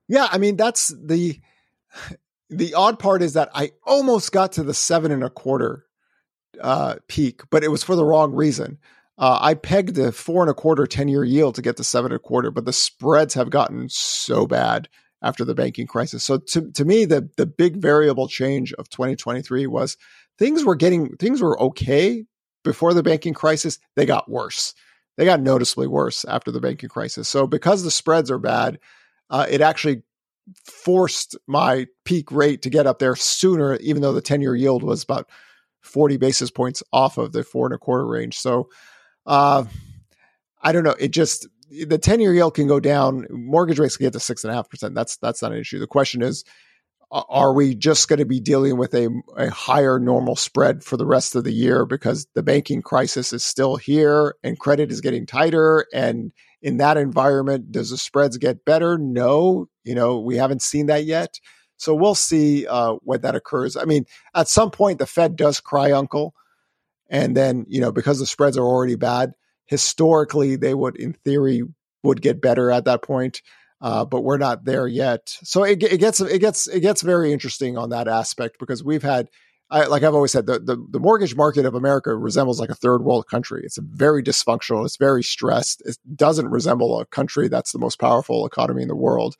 Yeah, 0.07 0.27
I 0.31 0.37
mean 0.37 0.55
that's 0.55 0.93
the 0.97 1.39
the 2.49 2.73
odd 2.73 2.99
part 2.99 3.21
is 3.21 3.33
that 3.33 3.49
I 3.53 3.71
almost 3.85 4.31
got 4.31 4.53
to 4.53 4.63
the 4.63 4.73
seven 4.73 5.11
and 5.11 5.23
a 5.23 5.29
quarter 5.29 5.85
uh, 6.61 6.95
peak, 7.07 7.41
but 7.49 7.63
it 7.63 7.69
was 7.69 7.83
for 7.83 7.95
the 7.95 8.05
wrong 8.05 8.33
reason. 8.33 8.77
Uh, 9.17 9.39
I 9.41 9.53
pegged 9.53 9.95
the 9.95 10.11
four 10.11 10.43
and 10.43 10.51
a 10.51 10.53
quarter 10.53 10.85
10 10.85 11.07
year 11.07 11.23
yield 11.23 11.55
to 11.55 11.61
get 11.61 11.77
to 11.77 11.83
seven 11.83 12.11
and 12.11 12.17
a 12.17 12.23
quarter, 12.23 12.51
but 12.51 12.65
the 12.65 12.73
spreads 12.73 13.33
have 13.33 13.49
gotten 13.49 13.87
so 13.89 14.45
bad 14.45 14.89
after 15.21 15.45
the 15.45 15.55
banking 15.55 15.87
crisis. 15.87 16.23
So 16.23 16.37
to, 16.37 16.71
to 16.71 16.85
me, 16.85 17.05
the, 17.05 17.29
the 17.37 17.45
big 17.45 17.77
variable 17.77 18.27
change 18.27 18.73
of 18.73 18.89
2023 18.89 19.67
was 19.67 19.97
things 20.37 20.65
were 20.65 20.75
getting, 20.75 21.15
things 21.15 21.41
were 21.41 21.59
okay 21.61 22.25
before 22.63 22.93
the 22.93 23.03
banking 23.03 23.33
crisis. 23.33 23.79
They 23.95 24.05
got 24.05 24.29
worse. 24.29 24.73
They 25.17 25.23
got 25.23 25.39
noticeably 25.39 25.87
worse 25.87 26.25
after 26.25 26.51
the 26.51 26.59
banking 26.59 26.89
crisis. 26.89 27.29
So 27.29 27.47
because 27.47 27.83
the 27.83 27.91
spreads 27.91 28.29
are 28.29 28.37
bad, 28.37 28.79
uh, 29.29 29.45
it 29.49 29.61
actually 29.61 30.03
forced 30.63 31.35
my 31.47 31.87
peak 32.03 32.31
rate 32.31 32.61
to 32.61 32.69
get 32.69 32.87
up 32.87 32.99
there 32.99 33.15
sooner, 33.15 33.75
even 33.77 34.01
though 34.01 34.13
the 34.13 34.21
10 34.21 34.41
year 34.41 34.55
yield 34.55 34.83
was 34.83 35.03
about 35.03 35.29
40 35.81 36.17
basis 36.17 36.51
points 36.51 36.83
off 36.91 37.17
of 37.17 37.31
the 37.31 37.43
four 37.43 37.67
and 37.67 37.75
a 37.75 37.77
quarter 37.77 38.05
range. 38.05 38.37
So, 38.37 38.69
uh, 39.25 39.65
I 40.61 40.71
don't 40.71 40.83
know. 40.83 40.95
It 40.99 41.09
just, 41.09 41.47
the 41.69 41.97
10 41.97 42.19
year 42.19 42.33
yield 42.33 42.55
can 42.55 42.67
go 42.67 42.79
down. 42.79 43.25
Mortgage 43.29 43.79
rates 43.79 43.97
can 43.97 44.05
get 44.05 44.13
to 44.13 44.19
six 44.19 44.43
and 44.43 44.51
a 44.51 44.55
half 44.55 44.69
percent. 44.69 44.95
That's, 44.95 45.17
that's 45.17 45.41
not 45.41 45.51
an 45.51 45.59
issue. 45.59 45.79
The 45.79 45.87
question 45.87 46.21
is, 46.21 46.43
are 47.11 47.53
we 47.53 47.75
just 47.75 48.07
going 48.09 48.19
to 48.19 48.25
be 48.25 48.39
dealing 48.39 48.77
with 48.77 48.93
a, 48.93 49.09
a 49.37 49.49
higher 49.49 49.99
normal 49.99 50.35
spread 50.35 50.83
for 50.83 50.97
the 50.97 51.05
rest 51.05 51.35
of 51.35 51.43
the 51.43 51.51
year 51.51 51.85
because 51.85 52.27
the 52.33 52.43
banking 52.43 52.81
crisis 52.81 53.31
is 53.31 53.43
still 53.43 53.75
here 53.75 54.35
and 54.43 54.59
credit 54.59 54.91
is 54.91 55.01
getting 55.01 55.25
tighter 55.25 55.85
and 55.93 56.31
in 56.65 56.77
that 56.77 56.97
environment, 56.97 57.71
does 57.71 57.91
the 57.91 57.97
spreads 57.97 58.37
get 58.37 58.65
better? 58.65 58.97
No, 58.97 59.67
you 59.85 59.95
know, 59.95 60.19
we 60.19 60.35
haven't 60.35 60.61
seen 60.61 60.87
that 60.87 61.05
yet. 61.05 61.39
So 61.77 61.93
we'll 61.93 62.15
see 62.15 62.67
uh, 62.67 62.95
when 63.03 63.21
that 63.21 63.35
occurs. 63.35 63.77
I 63.77 63.85
mean, 63.85 64.05
at 64.33 64.47
some 64.47 64.71
point, 64.71 64.99
the 64.99 65.05
Fed 65.05 65.35
does 65.35 65.59
cry 65.59 65.91
uncle. 65.91 66.33
And 67.09 67.37
then, 67.37 67.65
you 67.67 67.79
know, 67.79 67.91
because 67.91 68.19
the 68.19 68.25
spreads 68.25 68.57
are 68.57 68.65
already 68.65 68.95
bad, 68.95 69.33
historically, 69.65 70.55
they 70.55 70.73
would, 70.73 70.95
in 70.95 71.13
theory, 71.13 71.61
would 72.03 72.21
get 72.21 72.41
better 72.41 72.71
at 72.71 72.85
that 72.85 73.01
point. 73.01 73.41
Uh, 73.81 74.05
but 74.05 74.21
we're 74.21 74.37
not 74.37 74.65
there 74.65 74.87
yet. 74.87 75.37
So 75.43 75.63
it, 75.63 75.83
it 75.83 75.99
gets 75.99 76.21
it 76.21 76.39
gets 76.39 76.65
it 76.65 76.79
gets 76.79 77.01
very 77.01 77.33
interesting 77.33 77.77
on 77.77 77.89
that 77.89 78.07
aspect 78.07 78.57
because 78.57 78.83
we've 78.83 79.03
had 79.03 79.29
I, 79.69 79.85
like 79.85 80.03
I've 80.03 80.13
always 80.13 80.31
said, 80.31 80.45
the, 80.45 80.59
the, 80.59 80.83
the 80.91 80.99
mortgage 80.99 81.35
market 81.35 81.65
of 81.65 81.73
America 81.73 82.15
resembles 82.15 82.59
like 82.59 82.69
a 82.69 82.75
third 82.75 83.03
world 83.03 83.27
country. 83.27 83.63
It's 83.65 83.77
very 83.77 84.21
dysfunctional. 84.21 84.85
It's 84.85 84.97
very 84.97 85.23
stressed. 85.23 85.81
It 85.85 85.97
doesn't 86.15 86.49
resemble 86.49 86.99
a 86.99 87.05
country 87.05 87.47
that's 87.47 87.71
the 87.71 87.79
most 87.79 87.99
powerful 87.99 88.45
economy 88.45 88.83
in 88.83 88.87
the 88.87 88.95
world. 88.95 89.35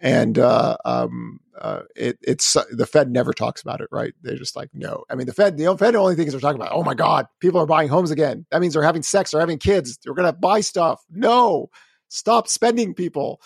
And 0.00 0.38
uh, 0.38 0.76
um, 0.84 1.40
uh, 1.58 1.82
it, 1.96 2.18
it's 2.22 2.56
the 2.70 2.86
Fed 2.86 3.10
never 3.10 3.32
talks 3.32 3.62
about 3.62 3.80
it, 3.80 3.88
right? 3.90 4.12
They're 4.22 4.36
just 4.36 4.56
like, 4.56 4.70
no. 4.74 5.04
I 5.08 5.14
mean, 5.14 5.26
the 5.26 5.32
Fed, 5.32 5.56
the 5.56 5.76
Fed, 5.76 5.94
only 5.94 6.14
things 6.14 6.32
they're 6.32 6.40
talking 6.40 6.60
about, 6.60 6.72
oh 6.72 6.82
my 6.82 6.94
God, 6.94 7.26
people 7.40 7.60
are 7.60 7.66
buying 7.66 7.88
homes 7.88 8.10
again. 8.10 8.44
That 8.50 8.60
means 8.60 8.74
they're 8.74 8.82
having 8.82 9.02
sex, 9.02 9.30
they're 9.30 9.40
having 9.40 9.58
kids, 9.58 9.98
they're 10.02 10.14
going 10.14 10.26
to 10.26 10.32
buy 10.32 10.60
stuff. 10.60 11.02
No, 11.10 11.70
stop 12.08 12.48
spending, 12.48 12.92
people. 12.94 13.40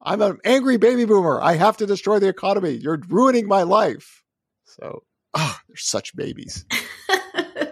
I'm 0.00 0.22
an 0.22 0.38
angry 0.44 0.76
baby 0.76 1.04
boomer. 1.04 1.40
I 1.42 1.54
have 1.54 1.76
to 1.78 1.86
destroy 1.86 2.18
the 2.18 2.28
economy. 2.28 2.70
You're 2.70 3.00
ruining 3.08 3.48
my 3.48 3.64
life. 3.64 4.22
So 4.64 5.02
oh, 5.34 5.58
they're 5.68 5.76
such 5.76 6.14
babies. 6.14 6.64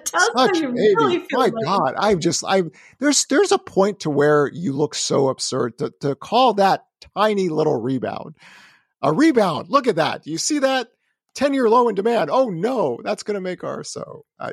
Such. 0.09 0.61
Really 0.61 1.19
My 1.33 1.39
like. 1.39 1.55
God, 1.65 1.95
I'm 1.99 2.21
just 2.21 2.45
I'm 2.47 2.71
there's 2.99 3.27
there's 3.27 3.53
a 3.53 3.59
point 3.59 4.01
to 4.01 4.11
where 4.11 4.51
you 4.53 4.73
look 4.73 4.95
so 4.95 5.29
absurd 5.29 5.79
to 5.79 5.93
to 6.01 6.15
call 6.15 6.55
that 6.55 6.85
tiny 7.15 7.49
little 7.49 7.81
rebound 7.81 8.37
a 9.03 9.13
rebound. 9.13 9.69
Look 9.69 9.87
at 9.87 9.97
that. 9.97 10.27
You 10.27 10.39
see 10.39 10.59
that? 10.61 10.89
10 11.35 11.53
year 11.53 11.69
low 11.69 11.89
in 11.89 11.95
demand. 11.95 12.31
Oh 12.33 12.49
no, 12.49 12.99
that's 13.05 13.23
going 13.23 13.35
to 13.35 13.41
make 13.41 13.63
our 13.63 13.85
so. 13.85 14.25
I, 14.41 14.53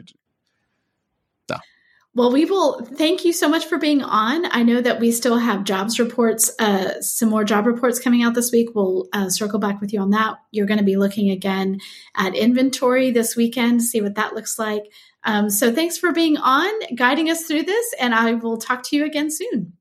well, 2.15 2.31
we 2.31 2.45
will 2.45 2.85
thank 2.85 3.25
you 3.25 3.33
so 3.33 3.49
much 3.49 3.65
for 3.65 3.79
being 3.79 4.03
on. 4.03 4.45
I 4.51 4.61
know 4.61 4.81
that 4.81 4.99
we 4.99 5.11
still 5.11 5.37
have 5.37 5.63
jobs 5.63 5.99
reports, 5.99 6.51
uh, 6.59 7.01
some 7.01 7.29
more 7.29 7.43
job 7.43 7.65
reports 7.65 7.99
coming 7.99 8.21
out 8.21 8.35
this 8.35 8.51
week. 8.51 8.69
We'll 8.75 9.07
uh, 9.13 9.29
circle 9.29 9.59
back 9.59 9.81
with 9.81 9.93
you 9.93 9.99
on 9.99 10.11
that. 10.11 10.35
You're 10.51 10.67
going 10.67 10.77
to 10.77 10.83
be 10.83 10.95
looking 10.95 11.31
again 11.31 11.79
at 12.15 12.35
inventory 12.35 13.09
this 13.09 13.35
weekend 13.35 13.81
see 13.81 14.01
what 14.01 14.15
that 14.15 14.35
looks 14.35 14.59
like. 14.59 14.91
Um, 15.23 15.49
so 15.49 15.73
thanks 15.73 15.97
for 15.97 16.11
being 16.11 16.37
on, 16.37 16.71
guiding 16.95 17.29
us 17.29 17.45
through 17.45 17.63
this, 17.63 17.93
and 17.99 18.13
I 18.13 18.33
will 18.33 18.57
talk 18.57 18.83
to 18.83 18.95
you 18.95 19.05
again 19.05 19.31
soon. 19.31 19.73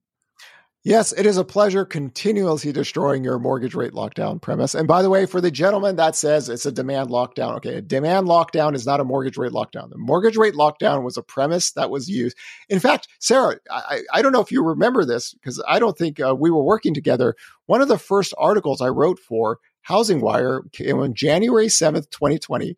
Yes, 0.85 1.13
it 1.13 1.27
is 1.27 1.37
a 1.37 1.45
pleasure 1.45 1.85
continuously 1.85 2.73
destroying 2.73 3.23
your 3.23 3.39
mortgage 3.39 3.77
rate 3.77 3.93
lockdown 3.93 4.43
premise. 4.43 4.75
And 4.75 4.89
by 4.89 5.01
the 5.03 5.11
way, 5.11 5.27
for 5.27 5.41
the 5.41 5.51
gentleman 5.51 5.95
that 5.95 6.17
says 6.17 6.49
it's 6.49 6.67
a 6.67 6.73
demand 6.73 7.09
lockdown, 7.09 7.55
okay, 7.59 7.77
a 7.77 7.81
demand 7.81 8.27
lockdown 8.27 8.75
is 8.75 8.85
not 8.85 8.99
a 8.99 9.05
mortgage 9.05 9.37
rate 9.37 9.53
lockdown. 9.53 9.91
The 9.91 9.99
mortgage 9.99 10.37
rate 10.37 10.55
lockdown 10.55 11.05
was 11.05 11.17
a 11.17 11.23
premise 11.23 11.71
that 11.73 11.91
was 11.91 12.09
used. 12.09 12.37
In 12.69 12.81
fact, 12.81 13.07
Sarah, 13.21 13.59
I, 13.71 14.03
I 14.13 14.23
don't 14.23 14.33
know 14.33 14.41
if 14.41 14.51
you 14.51 14.65
remember 14.65 15.05
this 15.05 15.35
because 15.35 15.63
I 15.69 15.79
don't 15.79 15.97
think 15.97 16.19
uh, 16.19 16.35
we 16.35 16.51
were 16.51 16.65
working 16.65 16.95
together. 16.95 17.37
One 17.67 17.81
of 17.81 17.87
the 17.87 17.97
first 17.97 18.35
articles 18.37 18.81
I 18.81 18.89
wrote 18.89 19.21
for 19.21 19.61
HousingWire 19.89 20.73
came 20.73 20.99
on 20.99 21.15
January 21.15 21.69
7th, 21.69 22.11
2020. 22.11 22.77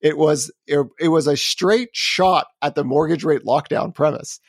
It 0.00 0.18
was 0.18 0.50
it, 0.66 0.84
it 0.98 1.08
was 1.08 1.28
a 1.28 1.36
straight 1.36 1.90
shot 1.92 2.48
at 2.60 2.74
the 2.74 2.84
mortgage 2.84 3.22
rate 3.22 3.44
lockdown 3.44 3.94
premise. 3.94 4.40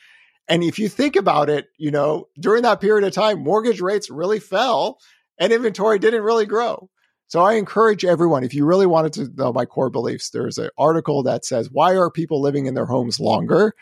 And 0.48 0.62
if 0.62 0.78
you 0.78 0.88
think 0.88 1.16
about 1.16 1.50
it, 1.50 1.68
you 1.76 1.90
know, 1.90 2.28
during 2.40 2.62
that 2.62 2.80
period 2.80 3.06
of 3.06 3.12
time, 3.12 3.42
mortgage 3.42 3.80
rates 3.80 4.10
really 4.10 4.40
fell 4.40 4.98
and 5.38 5.52
inventory 5.52 5.98
didn't 5.98 6.22
really 6.22 6.46
grow. 6.46 6.88
So 7.26 7.40
I 7.40 7.54
encourage 7.54 8.06
everyone, 8.06 8.42
if 8.42 8.54
you 8.54 8.64
really 8.64 8.86
wanted 8.86 9.12
to 9.14 9.28
know 9.34 9.52
my 9.52 9.66
core 9.66 9.90
beliefs, 9.90 10.30
there's 10.30 10.56
an 10.56 10.70
article 10.78 11.24
that 11.24 11.44
says, 11.44 11.68
why 11.70 11.94
are 11.96 12.10
people 12.10 12.40
living 12.40 12.64
in 12.64 12.72
their 12.72 12.86
homes 12.86 13.20
longer? 13.20 13.74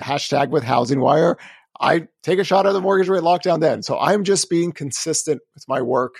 Hashtag 0.00 0.50
with 0.50 0.64
HousingWire. 0.64 1.36
I 1.80 2.08
take 2.24 2.40
a 2.40 2.44
shot 2.44 2.66
at 2.66 2.72
the 2.72 2.80
mortgage 2.80 3.08
rate 3.08 3.22
lockdown 3.22 3.60
then. 3.60 3.82
So 3.82 3.96
I'm 3.98 4.24
just 4.24 4.50
being 4.50 4.72
consistent 4.72 5.40
with 5.54 5.68
my 5.68 5.82
work 5.82 6.16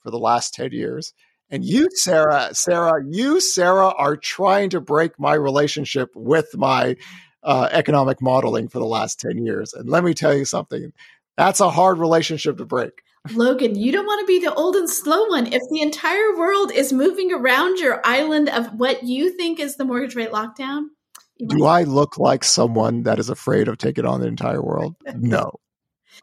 for 0.00 0.10
the 0.10 0.18
last 0.18 0.54
10 0.54 0.72
years. 0.72 1.12
And 1.50 1.64
you, 1.64 1.88
Sarah, 1.92 2.54
Sarah, 2.54 3.04
you, 3.06 3.40
Sarah, 3.40 3.88
are 3.88 4.16
trying 4.16 4.70
to 4.70 4.80
break 4.80 5.18
my 5.18 5.34
relationship 5.34 6.08
with 6.14 6.56
my 6.56 6.96
uh, 7.46 7.68
economic 7.70 8.20
modeling 8.20 8.68
for 8.68 8.78
the 8.78 8.84
last 8.84 9.20
10 9.20 9.38
years. 9.44 9.72
And 9.72 9.88
let 9.88 10.04
me 10.04 10.12
tell 10.12 10.36
you 10.36 10.44
something 10.44 10.92
that's 11.36 11.60
a 11.60 11.70
hard 11.70 11.98
relationship 11.98 12.58
to 12.58 12.64
break. 12.64 13.02
Logan, 13.32 13.74
you 13.76 13.92
don't 13.92 14.06
want 14.06 14.20
to 14.20 14.26
be 14.26 14.38
the 14.38 14.54
old 14.54 14.76
and 14.76 14.88
slow 14.88 15.26
one. 15.26 15.46
If 15.46 15.62
the 15.70 15.80
entire 15.80 16.36
world 16.36 16.72
is 16.72 16.92
moving 16.92 17.32
around 17.32 17.78
your 17.78 18.00
island 18.04 18.48
of 18.48 18.66
what 18.74 19.02
you 19.02 19.30
think 19.30 19.58
is 19.58 19.76
the 19.76 19.84
mortgage 19.84 20.14
rate 20.14 20.30
lockdown, 20.30 20.86
do 21.46 21.64
I 21.64 21.82
look 21.82 22.18
like 22.18 22.44
someone 22.44 23.02
that 23.02 23.18
is 23.18 23.28
afraid 23.28 23.68
of 23.68 23.78
taking 23.78 24.06
on 24.06 24.20
the 24.20 24.26
entire 24.26 24.62
world? 24.62 24.96
no. 25.16 25.52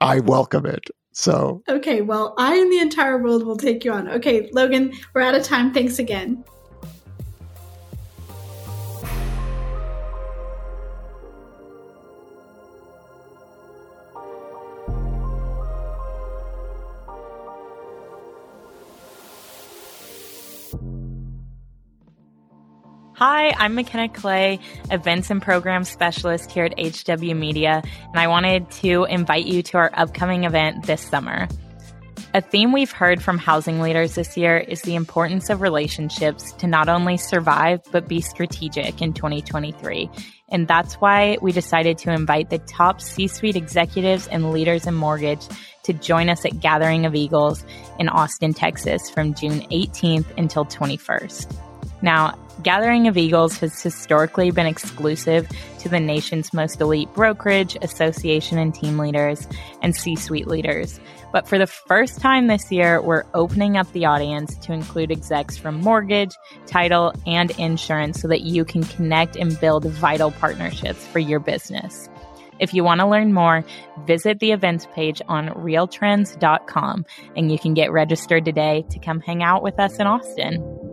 I 0.01 0.19
welcome 0.19 0.65
it. 0.65 0.89
So, 1.11 1.61
okay, 1.69 2.01
well, 2.01 2.33
I 2.39 2.55
and 2.55 2.71
the 2.71 2.79
entire 2.79 3.21
world 3.21 3.45
will 3.45 3.57
take 3.57 3.85
you 3.85 3.91
on. 3.91 4.09
Okay, 4.09 4.49
Logan, 4.51 4.93
we're 5.13 5.21
out 5.21 5.35
of 5.35 5.43
time. 5.43 5.71
Thanks 5.71 5.99
again. 5.99 6.43
Hi, 23.25 23.53
I'm 23.57 23.75
McKenna 23.75 24.09
Clay, 24.09 24.59
Events 24.91 25.29
and 25.29 25.41
Program 25.41 25.85
Specialist 25.85 26.51
here 26.51 26.65
at 26.65 26.77
HW 26.77 27.33
Media, 27.33 27.81
and 27.81 28.19
I 28.19 28.27
wanted 28.27 28.69
to 28.81 29.05
invite 29.05 29.45
you 29.45 29.63
to 29.63 29.77
our 29.77 29.89
upcoming 29.93 30.43
event 30.43 30.85
this 30.85 30.99
summer. 31.03 31.47
A 32.33 32.41
theme 32.41 32.73
we've 32.73 32.91
heard 32.91 33.23
from 33.23 33.37
housing 33.37 33.79
leaders 33.79 34.15
this 34.15 34.35
year 34.35 34.57
is 34.57 34.81
the 34.81 34.95
importance 34.95 35.49
of 35.49 35.61
relationships 35.61 36.51
to 36.57 36.67
not 36.67 36.89
only 36.89 37.15
survive, 37.15 37.79
but 37.93 38.09
be 38.09 38.19
strategic 38.19 39.01
in 39.01 39.13
2023. 39.13 40.09
And 40.49 40.67
that's 40.67 40.95
why 40.95 41.37
we 41.41 41.53
decided 41.53 41.97
to 41.99 42.11
invite 42.11 42.49
the 42.49 42.59
top 42.59 42.99
C 42.99 43.29
suite 43.29 43.55
executives 43.55 44.27
and 44.27 44.51
leaders 44.51 44.85
in 44.85 44.95
mortgage 44.95 45.47
to 45.83 45.93
join 45.93 46.27
us 46.27 46.43
at 46.43 46.59
Gathering 46.59 47.05
of 47.05 47.15
Eagles 47.15 47.63
in 47.99 48.09
Austin, 48.09 48.53
Texas 48.53 49.09
from 49.09 49.33
June 49.33 49.61
18th 49.71 50.37
until 50.37 50.65
21st. 50.65 51.72
Now, 52.03 52.37
Gathering 52.61 53.07
of 53.07 53.17
Eagles 53.17 53.57
has 53.59 53.81
historically 53.81 54.51
been 54.51 54.67
exclusive 54.67 55.47
to 55.79 55.89
the 55.89 55.99
nation's 55.99 56.53
most 56.53 56.79
elite 56.81 57.11
brokerage, 57.13 57.77
association, 57.81 58.59
and 58.59 58.75
team 58.75 58.99
leaders 58.99 59.47
and 59.81 59.95
C 59.95 60.15
suite 60.15 60.45
leaders. 60.45 60.99
But 61.31 61.47
for 61.47 61.57
the 61.57 61.65
first 61.65 62.19
time 62.19 62.45
this 62.45 62.71
year, 62.71 63.01
we're 63.01 63.23
opening 63.33 63.77
up 63.77 63.91
the 63.93 64.05
audience 64.05 64.55
to 64.57 64.73
include 64.73 65.11
execs 65.11 65.57
from 65.57 65.81
mortgage, 65.81 66.35
title, 66.67 67.13
and 67.25 67.49
insurance 67.51 68.21
so 68.21 68.27
that 68.27 68.41
you 68.41 68.65
can 68.65 68.83
connect 68.83 69.35
and 69.35 69.59
build 69.59 69.85
vital 69.85 70.29
partnerships 70.29 71.07
for 71.07 71.19
your 71.19 71.39
business. 71.39 72.07
If 72.59 72.73
you 72.73 72.83
want 72.83 72.99
to 72.99 73.07
learn 73.07 73.33
more, 73.33 73.65
visit 74.05 74.39
the 74.39 74.51
events 74.51 74.87
page 74.93 75.21
on 75.27 75.49
realtrends.com 75.49 77.05
and 77.35 77.51
you 77.51 77.57
can 77.57 77.73
get 77.73 77.91
registered 77.91 78.45
today 78.45 78.85
to 78.91 78.99
come 78.99 79.21
hang 79.21 79.41
out 79.41 79.63
with 79.63 79.79
us 79.79 79.97
in 79.97 80.05
Austin. 80.05 80.92